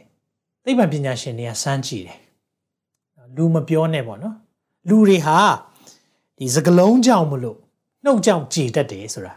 [0.65, 2.19] သိပ္ပံပညာရှင်တွေကစမ်းကြည့်တယ်
[3.37, 4.37] လူမပြောနဲ့ပေါ့နော်
[4.89, 5.39] လူတွေဟာ
[6.39, 7.59] ဒီစကလုံးကြောင့်မလို့
[8.05, 9.35] နှုတ်ကြောင့်ကြည်တတ်တယ်ဆိုတာ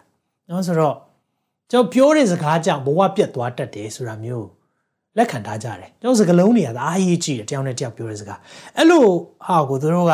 [0.49, 0.95] နော်ဆိုတော့
[1.71, 4.47] ကျွန်တော်ပြောတဲ့စကားကြောင့်ဘဝပြတ်သွားတတ်တယ်ဆိုတာမျိုး
[5.17, 8.39] လက်ခံထားကြတယ်ကျွန်တော်စကလုံးတွေကအားကြီးကြည့်တယ်တယောက်နဲ့တယောက်ပြောတဲ့စကား
[8.77, 9.05] အဲ့လို
[9.45, 10.13] ဟာကိုသူတို့က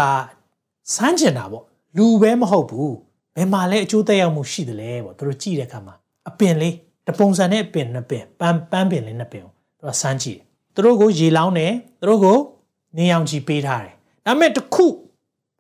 [0.96, 1.64] စမ်းကျင်တာပေါ့
[1.98, 2.96] လူပဲမဟုတ်ဘူး
[3.36, 5.96] ဘယ်မှာလဲအကျိုးသက်ရောက်မှုရှိတယ်လဲပေါ့သူတို့ကြည့်တဲ့အခါမှာ
[6.30, 6.76] အပင်လေး
[7.08, 12.38] တပုံစံနဲ့ပင်နှစ်ပင်ပန်းပန်းပင်လေးနှစ်ပင်ကိုသူကစမ်းကြည့်တယ်သူတို့ကိုရေလောင်းတယ်သူတို့ကို
[12.98, 13.94] နေအောင်ကြည့်ပေးထားတယ်
[14.26, 14.86] ဒါပေမဲ့တစ်ခု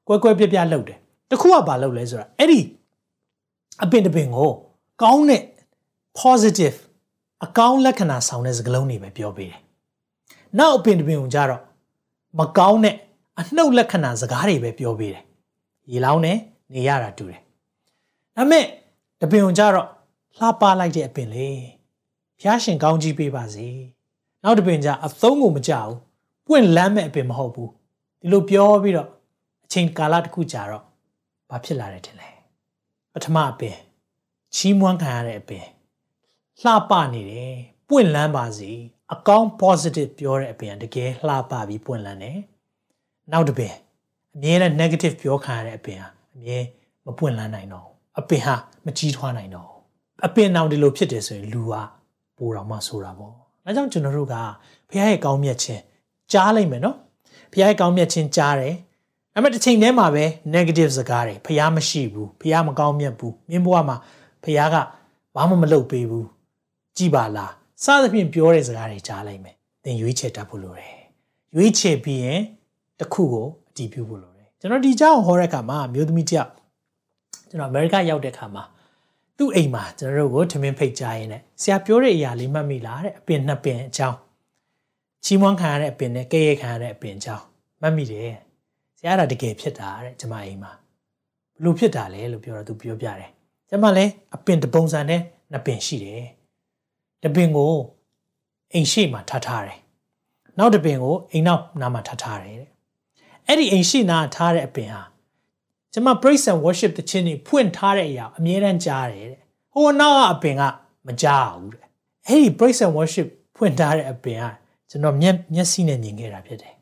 [0.07, 2.61] ကွဲကွဲပြားပြားလုပ်တယ်တစ်ခုကဘာလုပ်လဲဆိုတာအဲ့ဒီ
[3.83, 4.51] အပင်တပင်ကို
[5.03, 5.43] ကောင်းတဲ့
[6.21, 6.77] positive
[7.43, 9.59] အကောင်းလက္ခဏာဆောင်တဲ့စကားလုံးတွေပဲပြောပေးတယ်။
[10.59, 11.61] နောက်အပင်တပင်ကိုကြတော့
[12.39, 12.95] မကောင်းတဲ့
[13.39, 15.23] အနှုတ်လက္ခဏာစကားတွေပဲပြောပေးတယ်။
[15.91, 16.37] ရေလောင်းနဲ့
[16.73, 17.41] နေရတာတူတယ်။
[18.35, 18.65] ဒါပေမဲ့
[19.21, 19.87] တပင်ကိုကြတော့
[20.37, 21.49] လှပလိုက်တဲ့အပင်လေ။
[22.39, 23.67] ဖျားရှင်ကောင်းကြီးပေးပါစေ။
[24.43, 25.95] နောက်တပင်ကြအသုံးကိုမကြဘူး။
[26.47, 27.69] ပွင့်လန်းမဲ့အပင်မဟုတ်ဘူး။
[28.21, 29.09] ဒီလိုပြောပြီးတော့
[29.65, 30.83] အချိန်ကာလတစ်ခုကြာတော့
[31.49, 32.29] ဘာဖြစ်လာတယ်ထင်လဲ။
[33.13, 33.75] ပထမအပင်
[34.55, 35.65] ချီးမွမ်းခံရတဲ့အပင်
[36.63, 37.55] လှပနေတယ်
[37.89, 38.71] ပွင့်လန်းပါစေ
[39.13, 42.39] အကောင်း positive ပြောတဲ့အပင်တကယ်လှပပြီးပွင့်လန်းတယ်
[43.31, 43.73] နောက်တစ်ပင်
[44.35, 46.57] အမြဲတမ်း negative ပြောခံရတဲ့အပင်ဟာအမြဲ
[47.05, 47.87] မပွင့်လန်းနိုင်တော့
[48.19, 49.69] အပင်ဟာမကြီးထွားနိုင်တော့
[50.25, 51.73] အပင်နောင်ဒီလိုဖြစ်တယ်ဆိုရင်လူက
[52.37, 53.33] ပိုတော်မှဆိုတာပေါ့
[53.65, 54.35] ဒါကြောင့်ကျွန်တော်တို့က
[54.89, 55.81] ဘုရားရဲ့ကောင်းမြတ်ခြင်း
[56.31, 56.97] ကြားလိုက်မယ်နော်
[57.51, 58.73] ဘုရားရဲ့ကောင်းမြတ်ခြင်းကြားတယ်
[59.33, 63.97] ဒါပေမဲ့တစ်ချိန်တည်းမှာပဲ negative စကားတွေဘုရားမရှိဘူးဘုရားမကောင်းမြတ်ဘူးမင်းဘဝမှာ
[64.43, 64.75] ဘုရားက
[65.35, 66.27] ဘာမှမလုပ်ပေးဘူး
[66.97, 67.51] ကြည်ပါလား
[67.83, 70.95] စသဖြင့်ပြောတဲ့စကားတွေကြားလိုက်မယ်သင်ရွေးချယ်တတ်ဖို့လိုတယ်
[71.55, 72.41] ရွေးချယ်ပြီးရင်
[72.99, 76.51] တစ်ခုကိုအတည်ပြုဖို့လိုတယ်ကျွန်တော်ဒီကြောင်ဟောတဲ့အခါမှာမျိုးသမီးတယောက်
[77.49, 78.63] ကျွန်တော်အမေရိကရောက်တဲ့အခါမှာ
[79.37, 84.17] သူ့အိမ်မှာကျွန်တော်တို့ကိုထမင်းဖိတ်ကြားရင်းနဲ့ဆရာပြောတဲ့အရာလေးမှတ်မိလားတဲ့အပင်နှစ်ပင်အကြောင်း
[85.23, 87.43] ချီးမွမ်းခံရတဲ့အပင်နဲ့ကဲ့ရဲ့ခံရတဲ့အပင်အကြောင်း
[87.81, 88.31] မှတ်မိတယ်
[88.97, 90.71] ဆရာကတကယ်ဖြစ်တာတဲ့ကျွန်မအိမ်မှာ
[91.55, 93.31] ဘလို့ဖြစ်တာလဲလို့ပြောတော့သူပြောပြတယ်
[93.69, 96.25] ကျွန်မလည်းအပင်တပုံစံနဲ့နှစ်ပင်ရှိတယ်
[97.25, 97.73] တပင်ကို
[98.73, 99.79] အိမ်ရှိမှထားထားတယ်
[100.57, 102.69] နောက်တပင်ကိုအိမ်နောက်နားမှာထားထားတယ်တဲ့
[103.47, 105.03] အဲ့ဒီအိမ်ရှိနားထားတဲ့အပင်ဟာ
[105.93, 109.41] ကျွန်မ praise and worship တခြင်းတွေဖွင့်ထားတဲ့အရာအမြဲတမ်းကြားတယ်တဲ့
[109.73, 110.61] ဟိုနောက်ကအပင်က
[111.07, 111.85] မကြားဘူးတဲ့
[112.27, 114.43] အဲ့ဒီ praise and worship ဖွင့်ထားတဲ့အပင်က
[114.89, 116.73] ကျွန်တော်မျက်မျက်စိနဲ့မြင်ခဲ့တာဖြစ်တယ်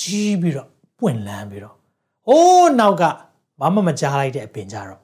[0.00, 1.76] ကြီးပြီးတော့ပွင့်လန်းပြီးတော့
[2.28, 3.02] အိုးနောက်က
[3.60, 5.00] ဘာမှမကြားလိုက်တဲ့အပင်ကြတော့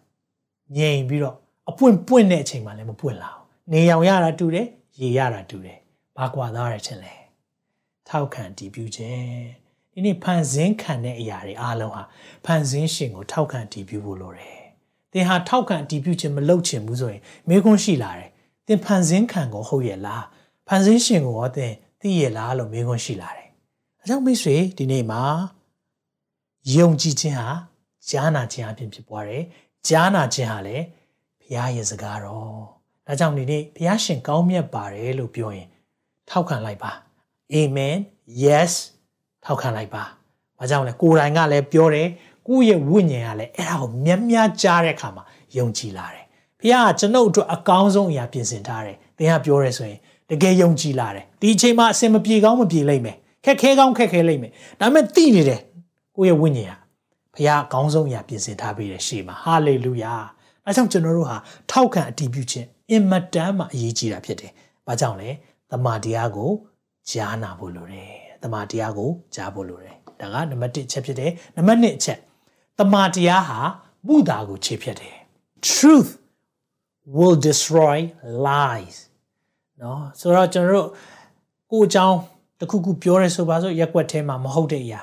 [0.77, 1.37] ငြိမ်ပြီးတော့
[1.71, 4.67] အပွင့်ပွင့်တဲ့အချိန်မှလည်းမပွင့်လာဘူး နေရောင်ရတာတူတယ်
[5.01, 5.79] ရေရတာတူတယ်
[6.17, 7.15] ဘာကွာသားရချင်းလဲ
[8.09, 9.23] ထောက်ခံတည်ပြုခြင်း
[9.93, 12.03] ဒီနေ့ဖန်ဆင်းခံတဲ့အရာတွေအားလုံးဟာ
[12.45, 14.59] ဖန်ဆင်းရှင်ကိုထောက်ခံတည်ပြုဖို့လိုတယ်
[15.13, 18.31] သင်ဟာထောက်ခံတည်ပြုခြင်းမလုပ်ချင်ဘူးဆိုရင်မေးခွန်းရှိလာတယ်
[18.67, 20.25] သင်ဖန်ဆင်းခံကိုဟုတ်ရဲ့လား
[20.69, 23.49] ဖန်ဆင်းရှင်ကိုရောသင်သိရဲ့လားလို့မေးခွန်းရှိလာတယ်
[24.01, 25.23] အဲကြောင့်မိတ်ဆွေဒီနေ့မှာ
[26.75, 27.51] ယုံကြည်ခြင်းဟာ
[28.09, 29.45] ကြားနာခြင်းအပြင်ဖြစ်ပွားတယ်
[29.89, 30.85] ကြားနာခြင်းဟာလည်း
[31.41, 35.69] ဘုရားရဲ့စကားတော် ဒါကြောင့်ဒီနေ့ဘုရားရှင်ကောင်းမြတ်ပါတယ်လို့ပြောရင်
[36.31, 36.93] ထောက်ခံလိုက်ပါ
[37.55, 37.99] Amen
[38.43, 38.73] yes
[39.45, 40.03] ထောက်ခံလိုက်ပါ
[40.59, 42.09] ဘာကြောင့်လဲကိုယ်တိုင်ကလည်းပြောတယ်
[42.49, 45.25] ကိုယ့်ရဲ့ဝိညာဉ်ကလည်းအဲ့ဒါကိုမြတ်မြတ်ကြားတဲ့အခါမှာ
[45.57, 46.25] ယုံကြည်လာတယ်
[46.61, 49.99] ဘုရားကကျွန်ုပ်အတွက်အကောင်းဆုံးအရာပြင်ဆင်ထားတယ်သင်ကပြောရဲဆိုရင်
[50.31, 55.61] တကယ်ယုံကြည်လာတယ်ဒီအချိန်မှာအစင်မပြေကောင်းမပြေလိမ့်မယ်ခက်ခဲကောင်းခက်ခဲလိမ့်မယ်ဒါပေမဲ့သိနေတယ်
[56.17, 56.83] ကိုယ့်ရဲ့ဝိညာဉ်က
[57.35, 60.15] ဘုရားအကောင်းဆုံးအရာပြင်ဆင်ထားပေးတယ်ရှေ့မှာဟာလေလုယာ
[60.67, 61.37] အဲကြောင့်ကျွန်တော်တို့ဟာ
[61.71, 64.53] ထောက်ခံအတည်ပြုခြင်းအင်မတန်မှအရေးကြီးတာဖြစ်တယ်။
[64.87, 65.31] ဘာကြောင့်လဲ။
[65.71, 66.51] တမန်တရားကို
[67.11, 68.11] ကြားနာဖို့လိုတယ်။
[68.43, 72.19] တမန်တရားကိုကြားဖို့လိုတယ်။ဒါကနံပါတ်1ချက်ဖြစ်တယ်။နံပါတ်2အချက်
[72.79, 73.59] တမန်တရားဟာ
[74.07, 75.17] မုသာကိုခြေဖြတ်တယ်။
[75.73, 76.11] Truth
[77.17, 77.99] will destroy
[78.47, 78.97] lies
[79.83, 80.89] နော်ဆိုတော့ကျွန်တော်တို့
[81.71, 82.19] ကိုအကြောင်း
[82.61, 85.03] တခုခုပြောရဲဆိုပါဆိုရက်ွက်ထဲမှာမဟုတ်တဲ့အရာ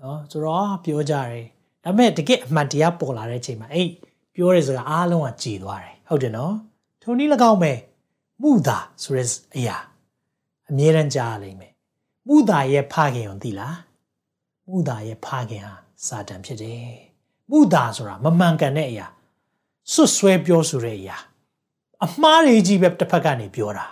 [0.00, 1.44] နော်ဆိုတော့ပြောကြတယ်
[1.84, 3.88] ဒါပေမဲ့တကယ်အမှန်တရားပေါ်လာတဲ့အချိန်မှာအဲ့
[4.34, 6.54] ပြောရဲစကားအားလုံးကကြည်သွားတယ်ဟုတ်တယ်နော်
[7.10, 7.72] ထိုနည်း၎င်းပဲ
[8.42, 9.76] မှုသာဆိုတဲ့အရာ
[10.70, 11.72] အမြဲတမ်းကြားရလိမ့်မယ်
[12.28, 13.78] မှုသာရဲ့ဖခင်ကိုသိလား
[14.68, 15.74] မှုသာရဲ့ဖခင်ဟာ
[16.06, 16.88] စာတန်ဖြစ်တယ်
[17.50, 19.06] မှုသာဆိုတာမမှန်ကန်တဲ့အရာ
[19.92, 21.16] ဆွတ်ဆွဲပြောဆိုတဲ့အရာ
[22.04, 23.86] အမှားတွေကြီးပဲတစ်ဖက်ကနေပြောတာ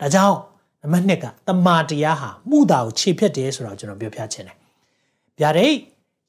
[0.00, 0.38] ဒါကြောင့်
[0.82, 4.56] နံပါတ်1ကတမာတရားဟာမှုသာကိုခြေဖြတ်တယ်ဆိုတော့ကျွန်တော်ပြောပြချင်တယ်
[5.38, 5.76] ဗျာဒိတ်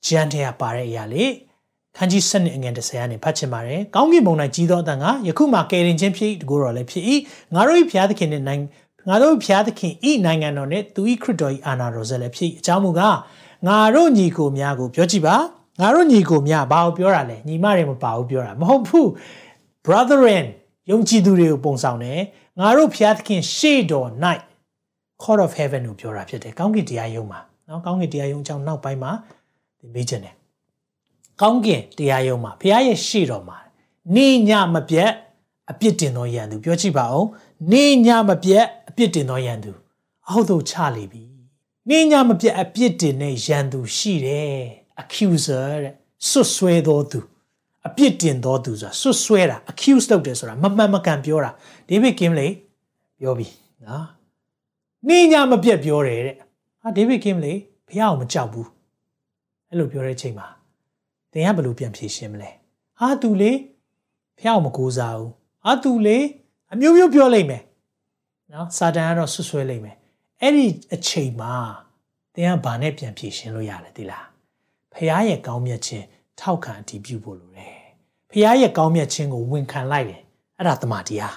[0.05, 1.25] ဂျန်တဲ့ပါတဲ့အရာလေ
[1.97, 7.03] ခန်းကြီး7အငယ်30ကနေဖတ်ချင်ပါတယ်။ကောင်းကင်ဘုံ၌ကြီးသောအတန်ကယခုမှကယ်တင်ခြင်းဖြစ်တကူတော်လည်းဖြစ်၏။
[7.55, 8.63] ငါတို့၏ဘုရားသခင်နှင့်နိုင်
[9.09, 13.17] ငါတို့ဘုရားသခင်ဤနိုင်ငံတော်နှင့်သူ၏ခရစ်တော်၏အာဏာတော်ဆက်လည်းဖြစ်အကြောင်းမူကား
[13.67, 15.35] ငါတို့ညီကိုများကိုပြောကြည့်ပါ
[15.79, 19.07] ငါတို့ညီကိုများဘာကိုပြောတာလဲညီမတွေမပါဘူးပြောတာမဟုတ်ဘူး
[19.85, 20.45] brethren
[20.89, 22.19] ယုံကြည်သူတွေကိုပုံဆောင်တယ်
[22.59, 24.43] ငါတို့ဘုရားသခင်ရှေ့တော် night
[25.21, 29.11] court of heaven ကိုပြောတာဖြစ်တယ်ကောင်းကင်တရားယုံမှာနော်ကောင်းကင်တရားယုံအကြောင်းနောက်ပိုင်းမှာ
[29.79, 30.35] သင်မေးချင်တယ်
[31.41, 33.57] ကောင်းကင်တရားရုံးမှာဘုရားရဲ့ရှေ့တော်မှာ
[34.15, 35.11] နေညမပြတ်
[35.71, 37.25] အပြစ်တင်သောယံသူပြောကြည့်ပါဦး
[37.71, 39.71] နေညမပြတ်အပြစ်တင်သောယံသူ
[40.27, 41.23] အောက်သို့ချလေပြီ
[41.89, 44.55] နေညမပြတ်အပြစ်တင်တဲ့ယံသူရှိတယ်
[45.01, 45.93] accuser တဲ့
[46.29, 47.19] ဆွဆွဲသောသူ
[47.87, 51.51] အပြစ်တင်သောသူဆိုတာဆွဆွဲတာ accuse လုပ်တယ်ဆိုတာမမှန်မကန်ပြောတာ
[51.87, 52.47] ဒေးဗစ်ကင်းလေ
[53.19, 53.47] ပြောပြီ
[53.85, 54.05] နော်
[55.07, 56.35] နေညမပြတ်ပြောတယ်တဲ့
[56.81, 57.53] ဟာဒေးဗစ်ကင်းလေ
[57.87, 58.67] ဘုရားကိုမကြောက်ဘူး
[59.69, 60.47] အဲ့လိုပြောတဲ့ချိန်မှာ
[61.33, 62.51] သင်ကဘယ်လိုပြန်ဖြေရှင်းမလဲ
[62.99, 63.51] ဟာသူလေ
[64.37, 65.31] ဖះအောင်မကူစားဘူး
[65.63, 66.17] ဟာသူလေ
[66.73, 67.63] အမျိုးမျိုးပြောလိုက်မယ်
[68.51, 69.95] နော်စာတန်ကတော့ဆွဆွဲလိုက်မယ်
[70.41, 71.53] အဲ့ဒီအချိန်မှာ
[72.33, 74.25] သင်ကဘာနဲ့ပြန်ဖြေရှင်းလို့ရလဲသိလား
[74.93, 76.05] ဖះရဲ့ကောင်းမြတ်ခြင်း
[76.39, 77.75] ထောက်ခံအတည်ပြုဖို့လိုတယ်
[78.31, 80.21] ဖះရဲ့ကောင်းမြတ်ခြင်းကိုဝန်ခံလိုက်တယ်
[80.57, 81.35] အဲ့ဒါတမန်တရား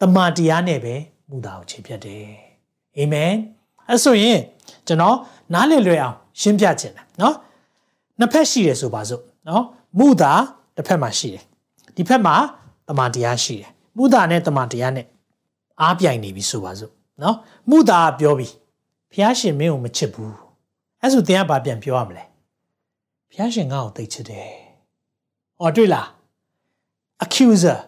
[0.00, 0.94] တမန်တရားနဲ့ပဲ
[1.28, 2.26] မူတာကိုခြေဖြတ်တယ်
[2.96, 3.32] အာမင်
[3.88, 4.40] အဲ့ဆိုရင်
[4.86, 5.16] ကျွန်တော်
[5.54, 7.34] နားလည်လွယ်အောင်ရှင်းပြခြင်းတယ်နော်
[8.18, 9.64] နှစ်ဖက်ရှိတယ်ဆိုပါစို့ နော်
[9.98, 10.32] မူတာ
[10.76, 11.42] တစ်ဖက်မှာရှိတယ်
[11.96, 12.34] ဒီဖက်မှာ
[12.88, 15.06] တမန်တရားရှိတယ်မူတာနဲ့တမန်တရားနဲ့
[15.80, 17.36] အားပြိုင်နေပြီဆိုပါစို့နော်
[17.70, 18.48] မူတာကပြောပြီ
[19.12, 20.34] ဖះရှင်မင်းကိုမချစ်ဘူး
[21.00, 22.24] အဲ့ဆိုသင်ကဘာပြန်ပြောရမလဲ
[23.30, 24.50] ဖះရှင်ငါ့ကိုသိချစ်တယ်။
[25.60, 26.06] အော်တွေ့လား
[27.24, 27.78] accuser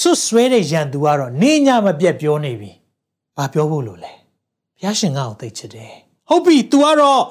[0.00, 2.70] ဆွဆွဲတဲ့ရန်သူကတော့နေညမပြတ်ပြောနေပြီ။
[3.36, 4.12] ဘာပြောဖို့လို့လဲ။
[4.78, 5.92] ဘုရားရှင်ငါ့ကိုသိချစ်တယ်။
[6.28, 7.22] ဟုတ်ပြီ तू ကတော့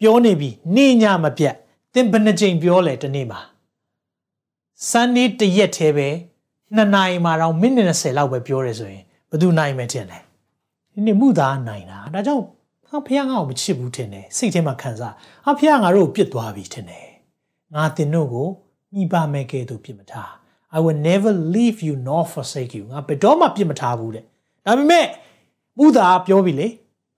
[0.00, 1.54] ပြောနေပြီနေညမပြတ်
[1.92, 3.40] သင်ဘယ်နှကြိမ်ပြောလဲတနေ့မှာ။
[4.90, 6.08] Sunday တရက်သေးပဲ
[6.74, 10.18] နှစ်နာရီမှာတော့မိနစ်20လောက်ပဲပြောရဲဆိုရင်ဘယ်သူနိုင်မယ်ထင်လဲ။
[10.92, 12.44] ဒီနေ့မှုသားနိုင်တာ။ဒါကြောင့်
[12.92, 17.06] ဟာဖះငါ့ကိုမချစ်ဘူးထင်တယ်စိတ်ထဲမှာခံစားဟာဖះငါတို့ကိုပြစ်သွားပြီထင်တယ်
[17.74, 18.48] ငါတင်တို့ကို
[18.94, 20.30] မိပါမဲ့ကဲ့သို့ပြစ်မထား
[20.76, 24.24] I will never leave you nor forsake you ငါဘယ်တော့မှပြစ်မထားဘူးတဲ့
[24.64, 25.06] ဒါပေမဲ့
[25.78, 26.68] မူသားပြောပြီလေ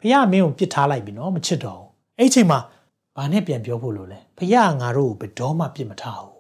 [0.01, 2.59] ဖះမင်းကိုပြစ်ထားလိုက်ပြီနော်မချစ်တော့ဘူးအဲ့ချိန်မှာ
[3.17, 6.37] ဘာနဲ့ပြန်ပြောဖို့လို့လဲဖះငါတို့ကိုဘယ်တော့မှပြစ်မထားဘူး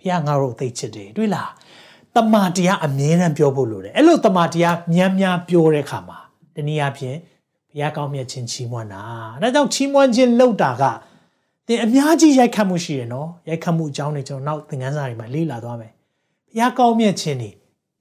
[0.00, 1.50] ဖះငါတို့သိချစ်တယ်တွေ့လား
[2.16, 6.18] တမာတရားအမြဲတမ်းပြောဖို့လိုတယ်အဲ့လိုတမာတရားများများပြောတဲ့အခါမှာ
[6.54, 7.16] တနည်းအားဖြင့်
[7.70, 9.02] ဘုရားကောင်းမြတ်ခြင်းချီးမွမ်းတာ
[9.42, 10.84] ဒါကြောင့်ချီးမွမ်းခြင်းလုပ်တာက
[11.66, 15.92] သင်အများကြီးရိုက်ခတ်မှုရှိတယ်နော်ရိုက်ခတ်မှုအကြောင်းတွေကျွန်တော်နောက်သင်ခန်းစာတွေမှာလေ့လာသွားမယ်
[16.48, 17.50] ဘုရားကောင်းမြတ်ခြင်းတွေ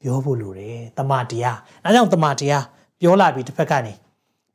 [0.02, 2.64] ပြောဖို့လိုတယ်တမန်တရားဒါကြောင့်တမန်တရား
[3.02, 3.94] ပြောလာပြီးတစ်ဖက်ကနေ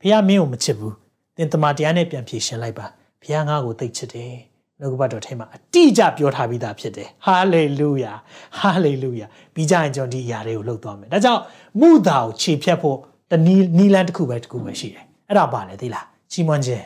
[0.01, 0.95] ဘုရားမင်းကိုမချစ်ဘူး
[1.37, 2.87] သင်တမန်တရားနဲ့ပြန်ဖြေရှင်းလိုက်ပါ
[3.23, 4.35] ဘုရားငါ့ကိုသိချစ်တယ်
[4.81, 8.13] နှုတ်ကပတ်တော်ထဲမှာအတိအကျပြောထားပြီးသားဖြစ်တယ်ဟာလေလုယာ
[8.59, 11.43] ဟာလေလုယာပြီးကြရင်ကျွန်တော်ဒီအရာတွေကိုလှုပ်သွားမယ်ဒါကြောင့်
[11.81, 12.99] မုသာကိုခြေဖြတ်ဖို့
[13.31, 16.85] တနည်းနီလန်တစ်ခုပဲတစ်ခုပဲရှိတယ်အဲ့ဒါပါလေသိလားချီးမွမ်းခြင်း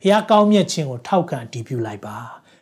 [0.00, 2.16] ဖះကောင်းမြတ်ခြင်းကိုထောက်ခံတည်ပြုလိုက်ပါ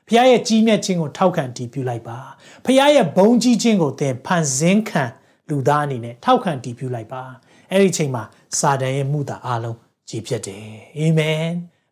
[0.09, 2.19] ဖះရဲ့ကြီးမြတ်ခြင်းကိုထောက်ခံတည်ပြုလိုက်ပါ
[2.65, 5.05] ဖះရဲ့ဘုံကြီးခြင်းကိုသင်ဖန်ဆင်းခံ
[5.49, 7.23] လူသားအနေနဲ့ထောက်ခံတည်ပြုလိုက်ပါ
[7.71, 8.23] အဲ့ဒီချိန်မှာ
[8.59, 9.77] စာတန်ရဲ့မှုတာအားလုံး
[10.09, 10.65] ကြည်ပြတ်တယ်
[10.99, 11.45] အာမင်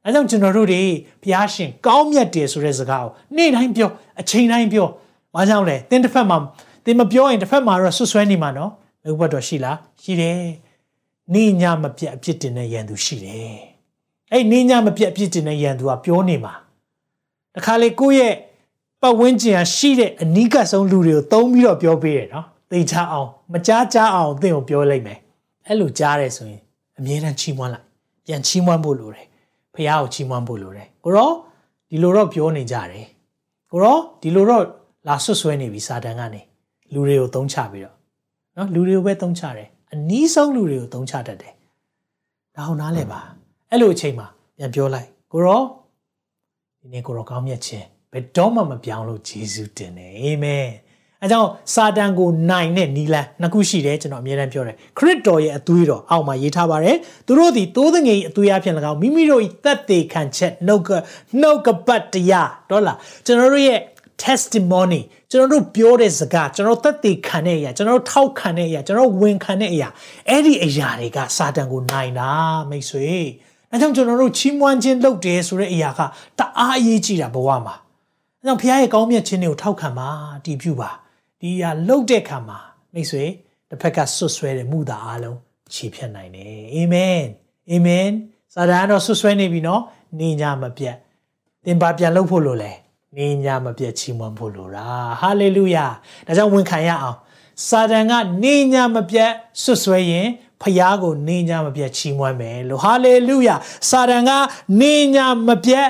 [0.07, 0.83] အဲကြောင့်ကျွန်တော်တို့တွေ
[1.23, 3.91] ဘုရားရှင်ကောင်းမြတ်တယ်ဆိုတဲ့စကားကိုနေ့တိုင်းပြော
[4.21, 4.89] အချိန်တိုင်းပြော
[5.35, 6.39] ဘာကြောင့်လဲသင်တစ်ဖက်မှာ
[6.85, 8.71] သင်မပြောရင်တစ်ဖက်မှာတော့ဆွဆွဲနေမှာနော်
[9.05, 10.39] ဘုဘတ်တော်ရှိလားရှိတယ်
[11.35, 13.59] နေညမပြတ်အပြစ်တင်တဲ့ရန်သူရှိတယ်
[14.33, 16.55] အဲ့နေညမပြတ်အပြစ်တင်တဲ့ရန်သူကပြောနေမှာ
[17.55, 18.35] တခါလေကိုယ့်ရဲ့
[19.01, 25.19] ပတ်ဝန်းကျင်ကရှိတဲ့အနီးကပ်ဆုံးလူတွေကိုသုံးပြီးတော့ပြောပေးတယ်နော်သိချအောင်မကြားကြားအောင်သင်ကိုပြောလိုက်မယ်
[25.67, 26.63] အဲ့လိုကြားတယ်ဆိုရင်
[26.99, 27.87] အမြဲတမ်းချီးမွမ်းလိုက်
[28.27, 29.27] ပြန်ချီးမွမ်းဖို့လိုတယ်
[29.77, 31.31] ဖះကိုချီးမွမ်းဖို့လိုတယ်ကိုရော
[31.91, 33.07] ဒီလိုတော့ပြောနေကြတယ်
[33.71, 34.65] ကိုရောဒီလိုတော့
[35.09, 36.43] လာဆွတ်ဆွဲနေပြီစာတန်ကနေ
[36.93, 37.97] လူတွေကိုသုံးချပြီးတော့
[38.57, 41.55] နော်လူတွေကိုပဲသုံးချတယ်အနီးဆုံးလူတွေကိုသုံးချတတ်တယ်
[42.55, 43.21] ဒါအောင်နားလဲပါ
[43.71, 45.63] အဲ့လိုအချိန်မှာပြန်ပြောလိုက်ကိုရော
[46.81, 50.67] ဒီနေ့ကိုရောကောင်းမြတ်ခြင်းဘယ်တော့မှမပြောင်းလို့ဂျေဇုတင်တယ်အာမင်
[51.23, 60.89] အဲကြောင့်စာတန်ကိုနိုင်တဲ့နီလန်နှစ်ခုရှိတယ်ကျွန်တော်အမြဲတမ်းပြောတယ်ခရစ်တော်ရဲ့အသွေးတော်အောက်မှာရေးထားပါတယ်သူတို့ဒီသိုးသငယ်အသွေးအဖြစ်၎င်းမိမိတို့ဤသက်သေခံချက်နှုတ်က
[61.41, 63.81] နှုတ်ကပတ်တရားတော့လားကျွန်တော်တို့ရဲ့
[64.25, 65.01] testimony
[65.31, 69.89] ကျွန်တော်တို့ပြောတဲ့စကားကျွန်တော်သက်သေခံတဲ့အရာကျွန်တော်ထောက်ခံတဲ့အရာကျွန်တော်ဝန်ခံတဲ့အရာ
[70.29, 72.31] အဲ့ဒီအရာတွေကစာတန်ကိုနိုင်တာ
[72.71, 73.09] မိတ်ဆွေ
[73.71, 76.01] အဲကြောင့်ကျွန်တော်တို့ချီးမွမ်းခြင်းလုပ်တယ်ဆိုတဲ့အရာက
[76.39, 77.75] တအားအရေးကြီးတာဘဝမှာ
[78.41, 80.09] အဲကြောင့်ဘုရားရဲ့ကောင်းမြတ်ခြင်းတွေကိုထောက်ခံပါ
[80.45, 80.91] တည်ပြုပါ
[81.47, 82.59] ဒီအရာလုပ်တဲ့ခါမှာ
[82.95, 83.25] မိတ်ဆွေ
[83.69, 85.39] တစ်ဖက်ကဆွတ်ဆွဲတဲ့မှုသာအားလုံး
[85.75, 87.23] ခြေဖြတ်နိုင်တယ်အာမင်
[87.71, 88.09] အာမင်
[88.55, 89.83] စာတန်တော့ဆွတ်ဆွဲနေပြီနော်
[90.19, 90.97] နေညမပြတ်
[91.65, 92.73] သင်ပါပြန်လုပ်ဖို့လို့လဲ
[93.17, 94.87] နေညမပြတ်ချီးမွမ်းဖို့လိုတာ
[95.21, 95.87] ဟာလေလုယာ
[96.27, 97.19] ဒါကြောင့်ဝန်ခံရအောင်
[97.69, 98.13] စာတန်က
[98.45, 99.31] နေညမပြတ်
[99.63, 100.27] ဆွတ်ဆွဲရင်
[100.63, 103.57] ဖယားကိုနေညမပြတ်ချီးမွမ်းမယ်လို့ဟာလေလုယာ
[103.91, 104.31] စာတန်က
[104.81, 105.17] နေည
[105.49, 105.87] မပြတ်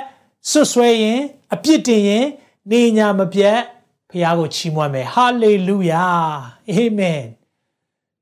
[0.50, 1.20] ဆွတ်ဆွဲရင်
[1.54, 2.26] အပြစ်တင်ရင်
[2.70, 3.58] နေညမပြတ်
[4.16, 6.04] ဖယားကိုချီးမွမ်းမယ်ဟာလေလုယာ
[6.70, 7.22] အာမင်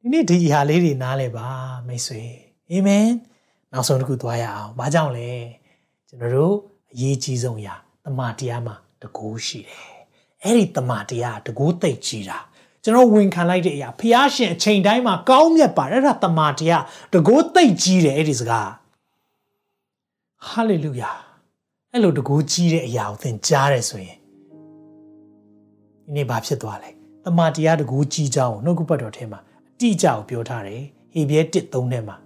[0.01, 1.49] ဒီနေ့ဒီအရာလေးတွေနားလဲပါ
[1.87, 2.23] မိတ်ဆွေ
[2.71, 3.09] အာမင်
[3.73, 5.31] နောက်ဆုံးတစ်ခုသွားရအောင်ဘာကြောင့်လဲ
[6.09, 6.57] ကျွန်တော်တို့
[6.93, 9.87] အရေးကြီးဆုံးအရာတမန်တရားမှာတကူရှိတယ်
[10.43, 12.39] အဲ့ဒီတမန်တရားတကူသိပ်ကြီးတာ
[12.83, 16.83] ကျွန်တော်ဝန်ခံလိုက်တဲ့အရာဖះရှင်အချိန်တိုင်းမှာကောင်းမြတ်ပါတယ်အဲ့ဒါတမန်တရား
[17.15, 18.71] တကူသိပ်ကြီးတယ်အဲ့ဒီစကား
[20.49, 21.11] ဟာလေလုယာ
[21.93, 24.19] အဲ့လိုတကူကြီးတဲ့အရာကိုသင်ကြားတယ်ဆိုရင်
[26.05, 26.91] ဒီနေ့ဘာဖြစ်သွားလဲ
[27.25, 32.17] တမန်တရားတကူကြီးကြောင်းနှုတ်ကပတ်တော်ထဲမှာအတိအကျကိုပြောထားတယ်ဟေဘရဲ1:3ထဲမှာ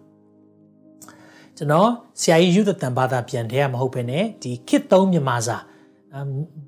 [1.57, 5.57] ကျွန်တော်ဆရာကြီးယူသတန်ဘာသာပြန်တဲ့မဟုတ်ဘဲနဲ့ဒီခေတ်သုံးမြန်မာစာ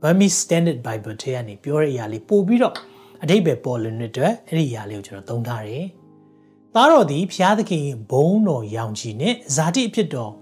[0.01, 2.75] Burmese Standard Bible ထဲကနေပြောတဲ့အရာလေးပို့ပြီးတော့
[3.23, 5.85] အတိတ်ပဲပေါ်လွင်တဲ့အတွက်အဲ့ဒီအရာလေးကိုကျွန်တော်သုံးထားတယ်။
[6.75, 10.33] သားတော်သည်ဖျားသခင်ဘုံတော်ရောင်ကြီးနဲ့ဇာတိအဖြစ်တော်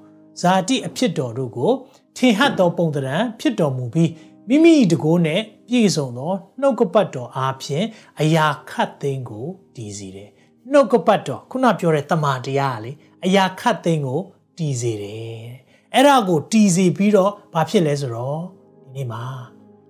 [0.40, 1.72] ဇာတိအဖြစ်တော်တို့ကို
[2.16, 4.10] ထင်ဟပ်သောပုံသဏ္ဍာန်ဖြစ်တော်မူပြီး
[4.48, 7.86] မိမိတကိုးနဲ့ပြည့်စုံသောနှုတ်ကပတ်တော်အားဖြင့်
[8.20, 10.30] အရာခတ်သိမ်းကိုတည်စေတယ်။
[10.72, 12.92] နှုတ်ကပတ်တော်ခုနပြောတဲ့တမန်တရားကလေ
[13.24, 14.20] အရာခတ်သိမ်းကို
[14.58, 15.42] တည်စေတယ်။
[15.94, 18.40] အဲ့ဒါကိုတည်စေပြီးတော့ဘာဖြစ်လဲဆိုတော့
[18.82, 19.22] ဒီနေ့မှာ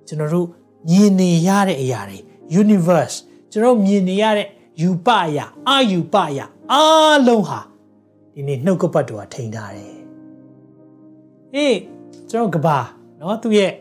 [0.06, 0.46] ကျွန်တော်တို့
[0.88, 2.18] မြင်နေရတဲ့အရာတွေ
[2.62, 3.16] universe
[3.50, 4.48] ကျွန်တော်မြင်နေရတဲ့
[4.82, 6.76] ယူပအရာအယူပအရာအ
[7.26, 7.60] လုံးဟာ
[8.34, 9.96] ဒီနေ့နှုတ်ကပတ်တော်ကထိန်ထားတယ်။
[11.54, 11.76] အေး
[12.30, 12.78] ကျွန်တော်ကဘာ
[13.20, 13.72] နော်သူ့ရဲ့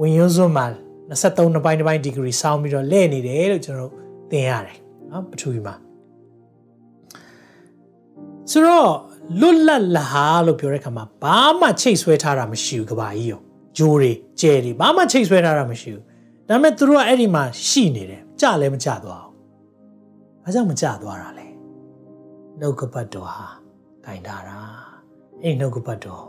[0.00, 0.66] ဝင်ရွန်းစွန်းမှာ
[1.10, 3.92] 23နှစ်ပိုင်းတစ်ပိုင်းဒီဂရီဆောင်းပြီးတော့လဲ့နေတယ်လို့ကျွန်တော်
[4.30, 4.78] သင်ရတယ်
[5.10, 5.74] နော်ပထဝီမှာ
[8.50, 8.90] ဆိုတော့
[9.40, 10.06] လွတ်လပ်လာ
[10.46, 13.40] လို့ပြောတဲ့ခါမှာဘာမှချိတ်ဆွဲထားတာမရှိဘူးကဘာကြီးရော
[13.78, 16.04] ဂျိုးတွေကျဲတွေဘာမှချိတ်ဆွဲထားတာမရှိဘူး
[16.48, 19.34] ဒါပေမဲ့သူတို့ကအဲ့ဒီမှာရှိနေတယ်ကြလည်းမကြသွားဘူး
[20.42, 21.46] ဘာကြောင့်မကြသွားတာလဲ
[22.60, 23.46] နှုတ်ကပတ်တော်ဟာ
[24.04, 24.58] ဂိုင်တာတာ
[25.42, 26.24] အဲ့ဒီနှုတ်ကပတ်တော်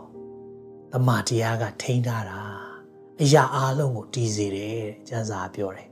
[0.92, 2.49] တမန်တရားကထိန်းထားတာ
[3.21, 5.87] အရာအားလုံးကိုတည်စေတယ်ကျမ်းစာပြောတယ်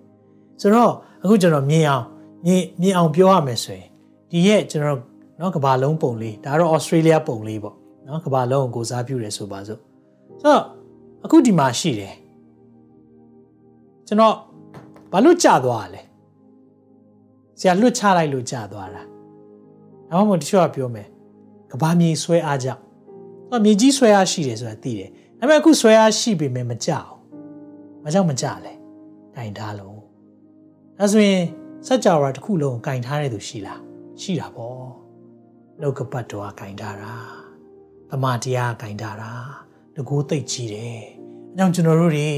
[0.62, 0.92] ဆိုတော့
[1.24, 2.06] အခုကျွန်တော်မြင်အောင်
[2.46, 3.88] မြင်မြင်အောင်ပြောရမယ်ဆိုရင်
[4.32, 5.00] ဒီရဲ့ကျွန်တော်
[5.38, 9.80] เนาะကဘာလုံးပုံလေးဒါတော့ Australia ပုံလေးပေါ့เนาะကဘာလုံးကိုကိုစားပြုတယ်ဆိုပါစို့
[10.42, 10.62] ဆိုတော့
[11.26, 12.16] အခုဒီမှာရှိတယ်
[14.08, 14.36] ကျွန်တော်
[15.12, 16.02] ဘာလို့ကြာသွားလဲ
[17.60, 19.02] ဆရာလွတ်ချလိုက်လို့ကြာသွားတာ
[20.10, 21.08] ဒါမှမဟုတ်တချို့ကပြောမယ်
[21.72, 22.82] ကဘာမြေဆွဲအားကြောင့်
[23.50, 27.04] တော့မြေကြီးဆွဲအားရှိတယ်ဆိုတာသိတယ်ဒါပေမဲ့အခုဆွဲအားရှိပေမဲ့မကြအော
[28.09, 28.73] င်မကြောင့်မကြလဲ
[29.37, 29.99] ကင်ထားလို့
[30.99, 31.43] ဒါဆိုရင်
[31.87, 33.81] စัจ java တစ်ခုလုံးကင်ထားတဲ့သူရှိလား
[34.21, 34.83] ရှိတာပေါ့
[35.81, 37.15] နှုတ်ကပတ်တော်ကကင်ထားတာ
[38.11, 39.33] တမန်တရားကင်ထားတာ
[39.97, 41.01] တကူသိတ်ကြီးတယ်
[41.55, 42.29] အဲကြောင့်ကျွန်တော်တို့တွေ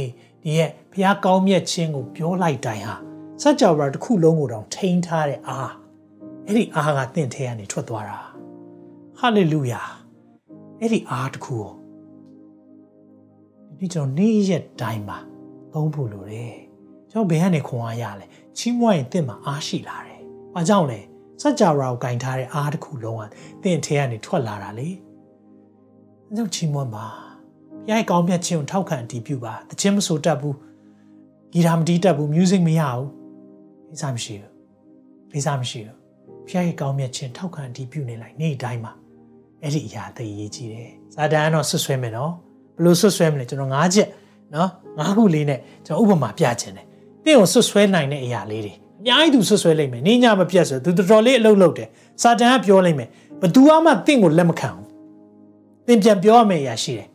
[0.42, 2.94] ဒီရဲ့ဘုရားကောင်းမြတ်ခြင်းကိုပြောလိုက်တိုင်းဟာ
[3.42, 5.72] စัจ java တစ်ခုလုံးကိုတောင်ထိန်းထားတဲ့အား
[6.46, 8.20] အဲ့ဒီအားကတင့်ထဲကနေထွက်သွားတာ
[9.18, 9.82] ဟာလေလုယာ
[10.80, 11.70] အဲ့ဒီအားတစ်ခုကို
[13.78, 15.18] ဒီကျွန်တော်နေ့ရက်တိုင်းမှာ
[15.74, 16.54] သုံးဖို့လိုတယ်
[17.10, 20.20] ကျွန်တော်ဘယ်ကနေခွန်အားရလဲချီးမွမ်းရင်တင့်မှာအားရှိလာတယ်
[20.54, 21.00] ဘာကြောင့်လဲ
[21.40, 23.22] စัจ java ကိုကင်ထားတဲ့အားတစ်ခုလုံးက
[23.62, 24.88] တင့်ထဲကနေထွက်လာတာလေ
[26.28, 27.06] အဲကြောင့်ချီးမွမ်းပါ
[27.86, 30.56] ဘုရားရဲ့ကောင်းမြတ်ခြင်းကိုထောက်ခံအတည်ပြုပါတခြင်းမဆိုတတ်ဘူး
[31.52, 33.08] ဂီတာမတီးတတ်ဘူး music မရဘူး
[33.88, 34.52] လိစားမရှိဘူး
[35.32, 35.96] လိစားမရှိဘူး
[36.46, 38.92] ဘုရားရဲ့ကောင်းမြတ်ခြင်းထောက်ခံအတည်ပြုနေလိုက်နေ့တိုင်းမှာ
[39.62, 42.32] အဲ့ဒီအရာသိရေးကြည့်တယ်စာတန်ကတော့ဆွဆွဲမယ်နော်
[42.76, 44.08] ဘယ်လိုဆွဆွဲမလဲကျွန်တော်၅ချက်
[44.54, 46.86] နော်၅ခုလေးနဲ့ကျွန်တော်ဥပမာပြချင်တယ်
[47.24, 51.88] တင့်ကိုဆွဆွဲနိုင်တဲ့အရာလေးတွေအများကြီးသူဆွဆွဲလိုက်မယ်နေညမပြတ်ဆိုသူတော်တော်လေးအလုပ်လုပ်တယ်
[52.22, 53.08] စာတန်ကပြောလိုက်မယ်
[53.40, 54.86] ဘသူမှတင့်ကိုလက်မခံဘူး
[55.86, 57.08] သင်ပြန်ပြောရမယ့်အရာရှိတယ်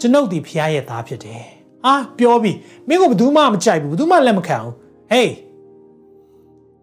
[0.00, 1.42] ကျွန်ုပ်ဒီဖရားရဲ့သားဖြစ်တယ်။
[1.86, 2.52] အာပြောပြီ
[2.88, 4.74] မင်းကဘယ်သူမှမကြိုက်ဘူးဘယ်သူမှလက်မခံဘူး။
[5.12, 5.28] Hey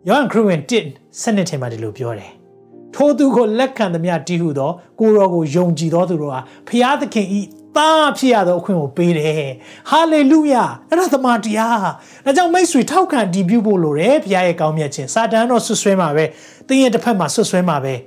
[0.07, 0.59] ယောဟန်ခရစ်ဝင်
[0.91, 2.31] 1စနစ်ထဲမှာဒီလိုပြောတယ်။
[2.95, 7.39] ထိုသူကိုလက်ခံသမျှတည်ဟုသောကိုရောကိုယုံကြည်သောသူတို့ဟာဖရားသခင်ဤ
[7.77, 9.47] သားဖြစ်ရသောအခွင့်ကိုပေးတယ်။
[9.89, 11.77] ဟာလေလုယာအဲ့ဒါသမာတရား။
[12.25, 16.25] ဒါကြောင့်မိတ်ဆွေထောက်ခံတည်ပြုဖို့လိုတယ်ဖရားရဲ့ကောင်းမြတ်ခြင်း။စာတန်တော့ဆွဆွဲမှာပဲ။
[16.67, 17.99] တင်းရဲ့တစ်ဖက်မှာဆွဆွဲမှာပဲ။ဘယ်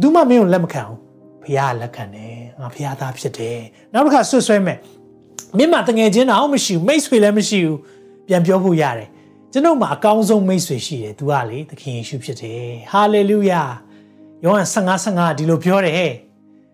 [0.00, 0.98] သူမှမင်းကိုလက်မခံဘူး။
[1.42, 3.58] ဖရားလက်ခံတယ်။ငါဖရားသားဖြစ်တယ်။
[3.92, 4.78] နောက်တစ်ခါဆွဆွဲမယ်။
[5.58, 7.76] မင်းမတငယ်ချင်းတော့မရှိဘူးမိတ်ဆွေလည်းမရှိဘူး။
[8.26, 9.08] ပြန်ပြောဖို့ရတယ်။
[9.52, 13.62] ကျွန်တော်မှာအကောင်းဆုံးမိတ်ဆွေရှိတယ်။ तू ကလေသခင်ယေရှုဖြစ်တယ်။ဟာလေလုယာ။
[14.44, 16.12] ယောဟန်15 15ဒီလိုပြောတယ်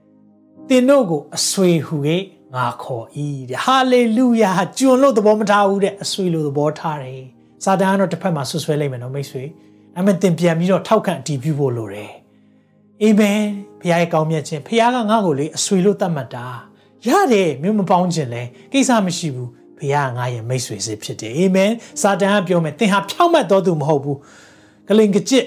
[0.68, 1.96] ။သင်တို့ကိုအဆွေဟူ၍
[2.54, 3.06] ငါခေါ်၏
[3.50, 7.22] တဲ့ဟာလေလုယာကျွန်လို့သဘောမထားဘူးတဲ့အဆွေလို့သဘောထားတယ်
[7.64, 9.42] စာတန်ကတော့တစ်ဖက်မှာဆွဆွဲလိုက်မယ်နော်မိတ်ဆွေ
[9.94, 12.10] ဒါပေမဲ့သင်ပြန်ပြီးတော့ထောက်ခံအတည်ပြုဖို့လိုတယ်
[13.02, 13.40] အာမင်
[13.80, 16.46] ဘုရားရဲ့ကောင်းမြတ်ခြင်းဘုရားကငါ့ကိုလေအဆွေလို့သတ်မှတ်တာ
[17.08, 21.70] ရတယ်မြို့မပေါင်းခြင်းလဲကိစ္စမရှိဘူးဘုရားကငါရဲ့မိတ်ဆွေစစ်ဖြစ်တယ်အာမင်
[22.02, 24.18] စာတန်ကပြောမယ်သင်ဟာဖြောင့်မတ်တော်သူမဟုတ်ဘူး
[24.88, 25.44] ဂလိန်ကကြစ်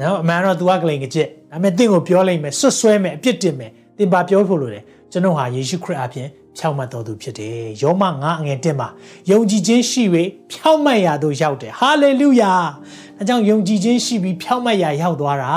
[0.00, 8.88] နော်အမှန်တော့ तू ကဂလိန်ကကြစ်ဒါပေမဲ့သင်ကိုပြောလိုက်မယ်ဆွဆွဲမယ်အပြစ်တင်မယ်သင်ပါပြောဖို့လိုတယ် ကျွန်တော်ဟာယေရှုခရစ်အပြင်ဖြောင့်မတ်တော်သူဖြစ်တယ်။ယောမ9အငယ်1မှာ
[9.30, 10.02] ယုံကြည်ခြင်းရှိ၍
[10.52, 12.52] ဖြောင့်မတ်ရာသို့ရောက်တယ်။ဟာလေလုယာ။
[13.18, 15.52] အဲကြောင့်ယုံကြည်ခြင်းရှိပြီးဖြောင့်မတ်ရာရောက်သွားတာ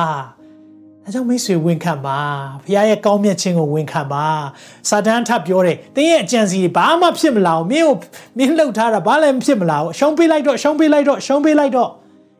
[1.05, 2.17] ။အဲကြောင့်မိတ်ဆွေဝန်ခံပါ။
[2.63, 4.25] ဘုရားရဲ့ကောင်းမြတ်ခြင်းကိုဝန်ခံပါ။
[4.89, 7.95] စာတန်ထပ်ပြောတယ်။တင်းရဲ့အကြံစီဘာမှဖြစ်မလာဘူး။မင်းကို
[8.37, 11.89] မင်းလှုပ်ထားတာဘာလည်းမဖြစ်မလာဘူး။အရှုံးပေးလိုက်တော့အရှုံးပေးလိုက်တော့အရှုံးပေးလိုက်တော့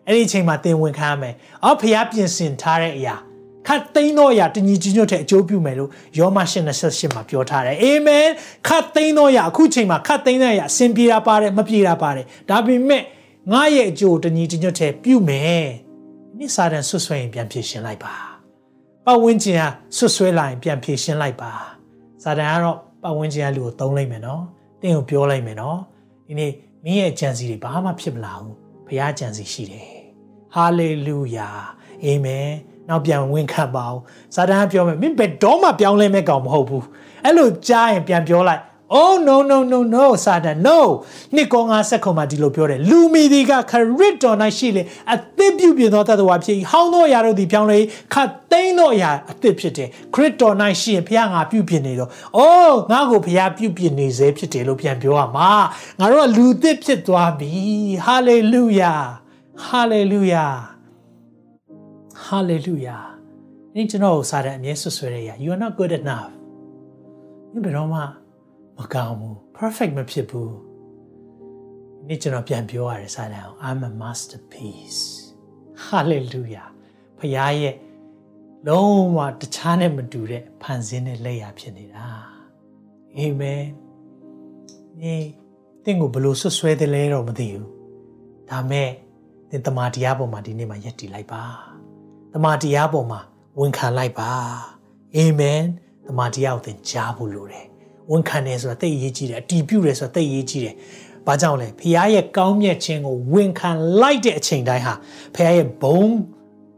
[0.07, 1.33] အဲ့ဒီအချိန်မှာသင်ဝန်ခံရမယ်။
[1.63, 3.15] အော်ဘုရားပြင်ဆင်ထားတဲ့အရာ
[3.71, 6.37] ခတ်သိမ်းသောအရာတညီကြီးညွတ်တဲ့အကျိုးပြုမယ်လို့ယောမ
[6.77, 8.27] 8:28မှာပြောထားတယ်အာမင်
[8.67, 13.03] ခတ်သိမ်းသောအရာအခုချိန်မှာခတ်သိမ်းတဲ့အရာအစဉ်ပြေတာပါတယ်မပြေတာပါတယ်ဒါပေမဲ့
[13.51, 15.65] ငါရဲ့အကျိုးတညီကြီးညွတ်တဲ့ပြုမယ်
[16.37, 18.15] နိစာတန်ဆွဆွဲရင်ပြန်ဖြေရှင်းလိုက်ပါ
[19.05, 19.63] ပတ်ဝန်းကျင်က
[19.97, 21.51] ဆွဆွဲလာရင်ပြန်ဖြေရှင်းလိုက်ပါ
[22.23, 24.43] စာတန်ကတော့ပတ်ဝန်းကျင်ကလူကိုသုံးလိုက်မယ်နော်
[24.81, 25.79] တင်းကိုပြောလိုက်မယ်နော်
[26.27, 26.51] ဒီနေ့
[26.83, 28.55] မင်းရဲ့ကြံစီတွေဘာမှဖြစ်မလာဘူး
[28.87, 29.89] ဘုရားကြံစီရှိတယ်
[30.53, 31.49] ဟာလေလုယာ
[32.03, 32.49] အာမင်
[32.89, 33.99] နောက်ပြန်ဝင်ခံပါအောင်
[34.35, 36.85] စာတန်ကပြောမယ်မင်းဘယ်တော့မှပြောင်းလဲမဲ့ကောင်မဟုတ်ဘူး
[37.25, 38.61] အဲ့လိုကြားရင်ပြန်ပြောလိုက်
[38.93, 40.79] Oh no no no no စာတန် no
[41.35, 47.77] နှစ်ကောငါဆက်ခုံမှာဒီလိုပြောတယ်လူမီဒီကခရစ်တော်၌ရှိလေအသစ်ပြုပြင်သောတသဝါဖြစ်ဟောင်းသောအရာတို့သည်ပြောင်းလဲ
[48.13, 55.51] ခတ်သိမ်းသောအရာအသစ်ဖြစ်တယ်ခရစ်တော်၌ရှိရင်ဘုရားငါပြုပြင်နေတော့ Oh ငါ့ကိုဘုရားပြုပြင်နေစေဖြစ်တယ်လို့ပြန်ပြောရမှာ
[55.99, 57.51] ငါတို့ကလူသစ်ဖြစ်သွားပြီ
[58.05, 59.01] hallelujah
[59.67, 60.70] hallelujah
[62.31, 63.05] hallelujah
[63.73, 66.31] ဒီကျွန်တော်စာတန်အမြဲဆွဆွဲရရ you are not good enough
[67.51, 68.01] ဒီဘယ်တော့မှ
[68.77, 70.53] မကောင်းဘူး perfect မဖြစ်ဘူး
[72.07, 75.01] ဒီကျွန်တော်ပြန်ပြောရတယ်စာတန်အောင် I'm a masterpiece
[75.87, 76.67] hallelujah
[77.19, 77.75] ဖခင်ရဲ့
[78.67, 82.07] လုံးဝတခြားနဲ့မတူတဲ့ဖန်ဆင်းတဲ့လက်ရာဖြစ်နေတာ
[83.17, 83.63] အာမင်
[85.01, 85.13] ဒီ
[85.83, 87.67] တင့်ကိုဘလို့ဆွဆွဲတယ်လဲတော့မသိဘူး
[88.49, 88.89] ဒါမဲ့
[89.49, 91.70] သင်တမန်တရားပေါ်မှာဒီနေ့မှာယက်တည်လိုက်ပါ
[92.33, 93.19] တမန်တရားပေါ်မှာ
[93.59, 94.29] ဝန်ခံလိုက်ပါ
[95.15, 95.61] အာမင်
[96.07, 97.65] တမန်တရားကိုသင်ကြားဖို့လိုတယ်
[98.11, 100.75] ဝန်ခံတယ်ဆိုတာသိအရေးကြီးတယ်အတီးပြုတယ်ဆိုတာသိအရေးကြီးတယ်။
[101.27, 103.69] ဘာကြောင့်လဲဖခင်ရဲ့ကောင်းမြတ်ခြင်းကိုဝန်ခံ
[104.01, 104.93] လိုက်တဲ့အချိန်တိုင်းဟာ
[105.35, 106.03] ဖခင်ရဲ့ဘုံ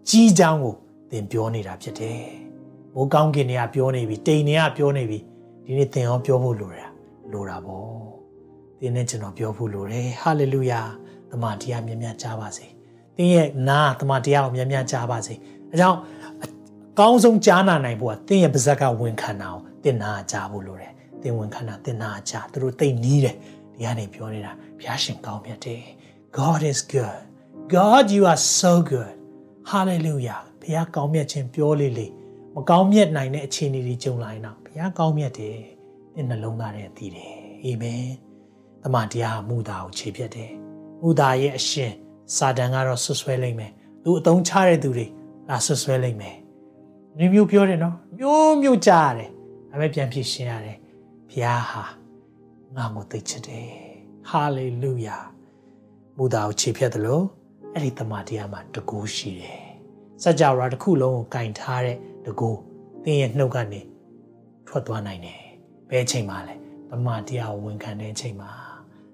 [0.09, 0.75] ကြီးချောင်းကို
[1.11, 2.21] သင်ပြောနေတာဖြစ်တယ်။
[2.93, 5.19] မိုးကောင်းကင်တွေကပြောနေပြီတိမ်တွေကပြောနေပြီ
[5.65, 6.87] ဒီနေ့သင်ရောပြောဖို့လိုတာ
[7.31, 7.91] လိုတာပေါ့။
[8.79, 10.81] သင်နဲ့ကျွန်တော်ပြောဖို့လိုတယ်။ဟာလေလုယာ။
[11.29, 12.67] တမန်တရားမြတ်မြတ်ကြားပါစေ။
[13.17, 15.33] သင်ရဲ့နာတမန်တရားကိုမြတ်မြတ်ကြားပါစေ။
[15.71, 15.99] အဲကြောင့်
[16.43, 16.47] အ
[16.99, 23.35] ကောင်းဆုံးကြားနာနိုင်ဖို့ကသင်ရဲ့ပါဇက်ကဝန်ခံတာကိုသင်နာကြားဖို့လိုတယ်။သင်ဝန်ခံတာသင်နာကြသူတို့သိနီးတယ်
[23.73, 25.81] ဒီကနေပြောနေတာဘုရားရှင်ကောင်းမြတ်တယ်
[26.37, 27.19] God is good
[27.75, 29.13] God you are so good
[29.71, 32.07] hallelujah ဘုရားကောင်းမြတ်ခြင်းပြောလေလေ
[32.55, 35.57] မကောင်းမြတ်နိုင်တဲ့အခြေအနေတွေကြုံလာရင်တော့ဘုရားကောင်းမြတ်တယ်
[36.13, 37.31] သင်နှလုံးသားထဲသိတယ်
[37.63, 38.05] အာမင်
[38.83, 40.51] တမန်တရားမူတာကိုခြေဖြတ်တယ်
[41.01, 41.93] မူတာရဲ့အရှင်
[42.35, 43.71] စာတန်ကတော့ဆွဆွဲလိမ့်မယ်
[44.03, 45.05] သူအတုံးချတဲ့သူတွေ
[45.49, 46.37] လာဆွဆွဲလိမ့်မယ်
[47.17, 49.29] မျိုးမျိုးပြောတယ်နော်မျိုးမျိုးကြားရတယ်
[49.69, 50.77] ဒါပေမဲ့ပြန်ဖြစ်ရှင်းရတယ်
[51.29, 51.83] ဘုရားဟာ
[52.75, 53.67] ငါ့ကိုသိချစ်တယ်
[54.29, 55.17] ဟာလေလုယာ
[56.17, 57.23] မူတာကိုခြေဖြတ်တယ်လို့
[57.73, 59.59] အဲ့ဒီတမန်တရားမှာတကူရှိတယ်
[60.23, 62.49] စကြဝဠာတစ်ခုလုံးကိုကင်ထားတဲ့တကူ
[63.03, 63.81] သင်ရဲ့နှုတ်ကနေ
[64.67, 65.39] ထွက်သွားနိုင်တယ်
[65.89, 66.55] ဘယ်ချိန်မှလဲ
[66.91, 68.51] တမန်တရားကိုဝန်ခံတဲ့အချိန်မှာ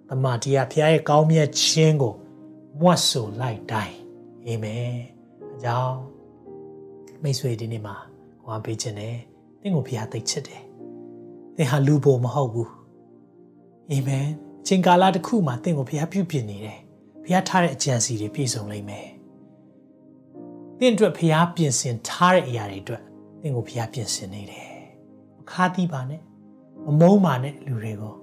[0.10, 2.14] တမန်တရားဘုရားရဲ့ကောင်းမြတ်ခြင်းကို
[2.80, 3.98] မွတ်ဆိုလိုက်တိုင်း
[4.46, 4.92] အာမင်
[5.54, 5.98] အကြောင်း
[7.24, 7.96] မိတ်ဆွေဒီနေ့မှာ
[8.44, 9.16] ဟောပေးခြင်းနဲ့
[9.62, 10.64] သင်ကိုဘုရားသိချစ်တယ်
[11.56, 12.72] သင်ဟာလူပေါ်မဟုတ်ဘူး
[13.90, 14.26] အာမင်
[14.62, 16.80] အချိန်ကာလတစ်ခုမှာသင်ကိုဘုရားပြုပြင်နေတယ်
[17.24, 19.08] ဘုရားထားတဲ့အကြံစီတွေပြည့်စုံလိမ့်မယ်
[20.78, 23.04] သင်အတွက်ဘုရားပြင်ဆင်ထားတဲ့အရာတွေအတွက်
[23.42, 24.68] သင်ကိုဘုရားပြင်ဆင်နေတယ်
[25.38, 26.22] မခါသီးပါနဲ့
[26.86, 28.16] မမုန်းပါနဲ့လူတွေကို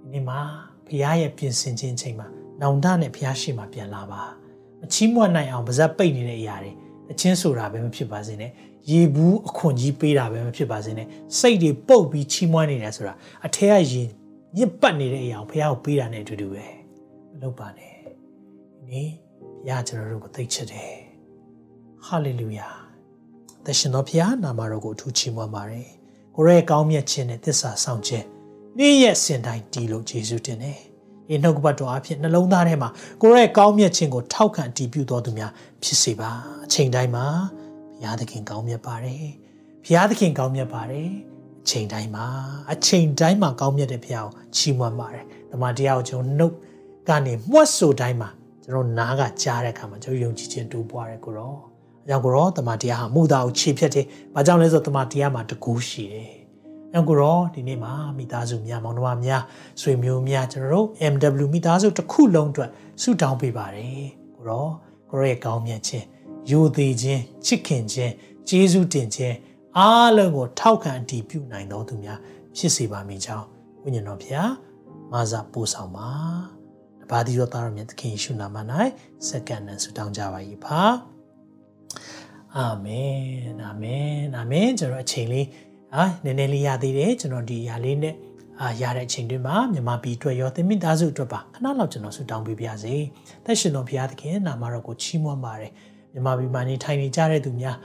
[0.00, 0.40] ဒီနေ့မှာ
[0.86, 2.28] ဘုရားရဲ့ပြင်ဆင်ခြင်းချိန်မှာ
[2.62, 4.22] နောင်တနဲ့ဘုရားရှိမှပြန်လာပါ
[4.80, 6.72] မချီးမွမ်းနိုင်အောင်ပါဇက်ပိတ်နေတဲ့အရာတွေ
[7.10, 8.50] အချင်းဆိုတာပဲမဖြစ်ပါစေနဲ့
[8.90, 11.06] ရေဘူးအခွန်ကြီးပေးတာပဲမဖြစ်ပါစေနဲ့
[11.38, 13.14] စိတ်တွေပုတ်ပြီးချီးမွမ်းနေတယ်ဆိုတာ
[13.46, 14.08] အထက်ကရင်
[14.56, 16.64] ညစ်ပတ်နေတဲ့အရာကိုဘုရားကိုပေးတာနဲ့အတူတူပဲ
[17.30, 17.94] မလုပ်ပါနဲ့
[18.74, 19.08] ဒီနေ့
[19.40, 20.92] ဘုရားကျွန်တော်တို့ကိုသိချစ်တယ်
[22.06, 22.68] ဟာလေလုယာ
[23.64, 25.88] သရှင်တော်ဘုရားနာမတော်ကိုအထူးချီးမွမ်းပါတယ်
[26.36, 28.26] ကိုရဲကောင်းမြတ်ခြင်းနဲ့သစ္စာဆောင်ခြင်း
[28.78, 30.78] နေ့ရက်စင်တိုင်းတည်လို့ယေရှုတင်တယ်
[31.28, 32.88] ဒီနှုတ်ကပတ်တော်အဖြစ်နှလုံးသားထဲမှာ
[33.22, 35.50] ကိုရဲကောင်းမြတ်ခြင်းကိုထောက်ခံတည်ပြုတော်သူများ
[35.82, 36.30] ဖြစ်စေပါ
[36.64, 37.26] အချိန်တိုင်းမှာ
[37.92, 39.24] ဘုရားသခင်ကောင်းမြတ်ပါတယ်
[39.84, 41.08] ဘုရားသခင်ကောင်းမြတ်ပါတယ်
[41.62, 42.26] အချိန်တိုင်းမှာ
[42.72, 46.54] အချိန်တိုင်းမှာကောင်းမြတ်တဲ့ဘုရားကိုချီးမွမ်းပါတယ်တမန်တရားကိုကျွန်တော်နှုတ်
[47.08, 48.30] ကနေမှွတ်ဆိုတိုင်းမှာ
[48.64, 51.54] ကျွန်တော်နားကကြားတဲ့အခါမှာကျွန်တော်ယုံကြည်ခြင်းတိုးပွားတယ်ကိုရော
[52.04, 56.32] အကြောင်းကိုရောတမန်တရားဟာမူတာကိုခြေဖြတ်တယ်။ဘာကြောင့်လဲဆိုတော့တမန်တရားမှာတကူရှိတယ်။
[56.94, 59.42] အဲကိုရောဒီနေ့မှာမိသားစုများမောင်နှမများ
[59.80, 62.70] ဆွေမျိုးများကျွန်တော်တို့ MW မိသားစုတစ်ခုလုံးအတွက်
[63.02, 64.02] ဆုတောင်းပေးပါတယ်။
[64.36, 64.66] ကိုရော
[65.10, 66.06] ကိုရောရဲ့ကောင်းမြတ်ခြင်း
[66.50, 68.12] ယိုသေးခြင်းချစ်ခင်ခြင်း
[68.48, 69.36] ကျေးဇူးတင်ခြင်း
[69.78, 72.18] အားလုံးကိုထောက်ခံအတည်ပြုနိုင်တော်သူများ
[72.56, 73.46] ဖြစ်စေပါမည်ကြောင်း
[73.82, 74.50] ဝိညာဉ်တော်ဖျား
[75.12, 76.10] မာစာပို့ဆောင်ပါ
[77.00, 78.56] တပါးဒီတော်သားတော်မြတ်သခင်ယေရှုနာမ၌
[79.28, 80.82] စက္ကန့်နဲ့ဆုတောင်းကြပါ၏ပါ
[82.56, 83.16] အာမင်
[83.64, 85.46] အာမင်အာမင်ကျွန်တော်အချိန်လေး
[85.96, 88.14] အာနည်းနည်းလေးရသေးတယ်ကျွန်တော်ဒီຢာလေးနဲ့
[88.60, 92.94] အာရတဲ့အချိန်တွေမှာမြန်မာပြည်အတွက်ရောသင်မိသားစုအတွက်ပါခဏလောက်ကျွန်တော်ဆုတောင်းပေးပါစေ။
[93.44, 95.72] သက်ရှင်တော်ဘုရားသခင်နာမတော်ကိုချီးမွမ်းပါတယ်။
[96.12, 97.76] မြန်မာပြည်မှာနေထိုင်နေကြတဲ့သူများ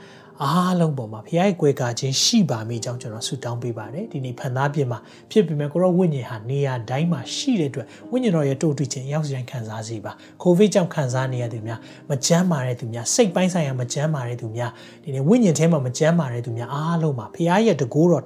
[0.44, 4.98] အားလုံးပေါ်မှာဘုရားရဲ့ကွယ်ကာခြင်းရှိပါမိကြောင်းကျွန်တော်ဆုတောင်းပေးပါတယ်ဒီနေ့ဖန်သားပြင်မှာ
[5.30, 10.12] ဖြစ်ပေမဲ့ကိုရောဝိညာဉ်ဟာနေရာတိုင်းမှာရှိတဲ့အတွက်ဝိညာဉ်တော်ရဲ့တိုးတွေ့ခြင်းရောက်စီတိုင်းခံစားစေပါ
[10.42, 11.80] ကိုဗစ်ကြောင့်ခံစားနေရသူများ
[12.10, 14.70] မကြမ်းမာတဲ့သူများစိတ်ပိုင်းဆိုင်ရာမကြမ်းမာတဲ့သူများ
[15.04, 18.24] ဒီနေ့ဝိညာဉ်ထဲမှာမကြမ်းမာတဲ့သူများအားလုံးမှာဘုရားရဲ့တကူတော်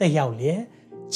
[0.00, 0.60] တက်ရောက်လျက်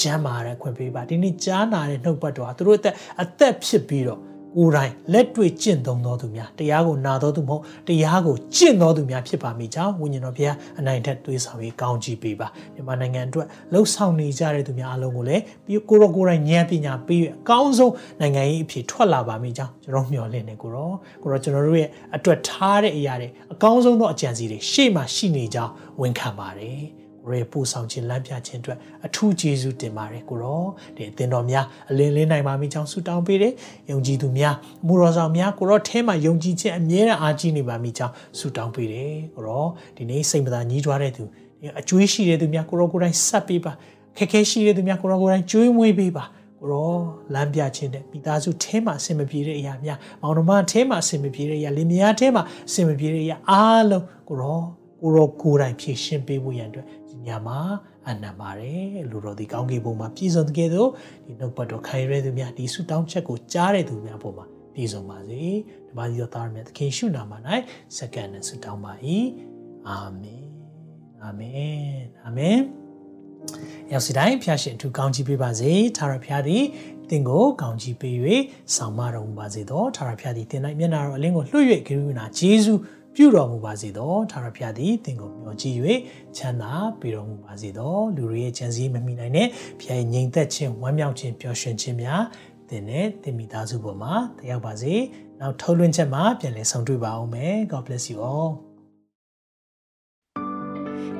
[0.01, 4.21] ကျမ်းမာတဲ့ခွင့်ပေးပါဒီနေ့ကြားနာတဲ့နှုတ်ပတ်တော်ဟာသူတို့အသက်အသက်ဖြစ်ပြီးတော့
[4.57, 20.91] ကိုယ်တိုင်လက်တွေ့ကျင့်သုံးတော်သူများတရားကိုနာတော်သူမဟုတ်တရားကိုကျင့်တော်သူများဖြစ်ပါမိကြောင်းဝိညာဉ်တော်ဘုရားအနိုင်ထက်သွေးဆောင်ရေးကောင်းချီးပေးပါမြန်မာနိုင်ငံအတွက်လှုပ်ဆောင်နေကြတဲ့သူများအလုံးကိုလည်းပြီးကိုရောကိုယ်တိုင်ဉာဏ်ပညာပေးအကောင်းဆုံးနိုင်ငံရေးအဖြစ်ထွက်လာပါမိကြောင်းကျွန်တော်မျှော်လင့်နေကိုရော
[21.23, 30.63] ကိုရောကျွန်တော်တို့ရဲ့အတွက်ထားတဲ့အရာတွေအကောင်းဆုံးသောအကြံစီတွေရှေ့မှာရှိနေကြောင်းဝန်ခံပါတယ် ရေပို့ဆောင်ခြင်းလမ်းပြခြင်းအတွက်အထူးကျေးဇူးတင်ပါတယ်ကိုရော
[30.97, 33.53] ဒီအသင်တော်များအလင်းလင်းနိုင်ပါမိကြောင်းဆုတောင်းပေးတယ်
[33.91, 34.55] ယုံကြည်သူများ
[34.87, 39.67] မူတော်ဆောင်များကိုရောထဲမှာယုံကြည်ခြင်းအမြဲတမ်းအားကြီးနေပါမိကြောင်းဆုတောင်းပေးတယ်ကိုရော
[39.97, 41.25] ဒီနေ့စိတ်မသာညှိတွားတဲ့သူ
[41.81, 43.73] အကျွေးရှိတဲ့သူများကိုရောကိုယ်တိုင်ဆက်ပေးပါ
[44.17, 46.25] ခက်ခဲရှိတဲ့သူများကိုရောကိုယ်တိုင်ကျွေးမွေးပေးပါ
[46.61, 46.93] ကိုရော
[47.35, 54.61] လမ်းပြခြင်းတဲ့မိသားစုထဲမှာအဆင်မပြေတဲ့အရာများမောင်နှမထဲမှာအဆင်မပြေတဲ့အရာလင်မယားထဲမှာအဆင်မပြေတဲ့အရာအားလုံးကိုရော
[55.03, 56.87] ကိုရောကိုယ်တိုင်ဖြည့်ရှင်းပေးဖို့ရန်အတွက်
[57.29, 57.59] ညမှာ
[58.09, 60.91] အနံပါတယ်လူတော်ဒီကောင်းကင်ဘုံမှာပြည်စုံတကယ်တော့
[61.27, 65.43] ဒီနှုတ်ပတ်တော်ခိုင်ရဲသူများဒီဆုတောင်းချက်ကိုကြားတဲ့သူများပေါ်မှာပြည်စုံပါစေ
[65.89, 67.39] ဒီပါစီတော်သားရမြတ်သခင်ရှုနာမှာ၌
[67.97, 68.93] စက္ကန့်နဲ့ဆုတောင်းပါ၏
[69.89, 70.47] အာမင်
[71.23, 72.59] အာမင်အာမင်
[73.93, 76.65] ရောက်စီတိုင်းဖျားရှင်အထူးကောင်းချီးပေးပါစေထာဝရဘုရားသည်
[77.11, 78.17] တင်ကိုကောင်းချီးပေး၍
[78.75, 82.73] ဆောင်မတော်မူပါစေသောထာဝရဘုရားသည်တင်၌မျက်နာတော်အလင်းကိုလွှတ်၍ဂရုဏာဂျေဇု
[83.17, 85.79] ပြုတော်မူပါစေသောထာဝရဘုရားသည်သင်ကိုမျှော်ကြည့်၍
[86.37, 89.49] ချမ်းသာပေးတော်မူပါစေသောလူတွေရဲ့ဉာဏ်စည်းမမိနိုင်တဲ့
[89.81, 92.23] ဘုရားရဲ့ငြိမ်သက်ခြင်းဝမ်းမြောက်ခြင်းပျော်ရွှင်ခြင်းများ
[92.69, 94.95] သင်နဲ့သင်မိသားစုပေါ်မှာတရားပါစေ
[95.41, 98.51] နောက်ထုတ်လွှင့်ချက်မှာပြန်လည်ဆုံတွေ့ပါအောင်မယ် God bless you all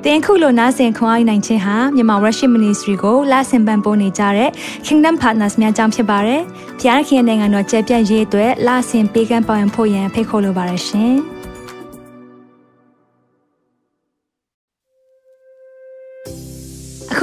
[0.03, 4.49] တင်ခုလိုနာဆင်ခွန်အားနိုင်ခြင်းဟာမြန်မာ Worship Ministry ကိုလာဆင်ပန်ပိုးနေကြတဲ့
[4.85, 6.41] Kingdom Partners များအကြောင်းဖြစ်ပါတယ်။
[6.79, 11.17] ဖျားခင်နိုင်ငံတော်ကျယ်ပြန့်ရေးအတွက်လာဆင်ပေးကမ်းပောင်းဖို့ရန်ဖိတ်ခေါ်လိုပါတယ်ရှင်။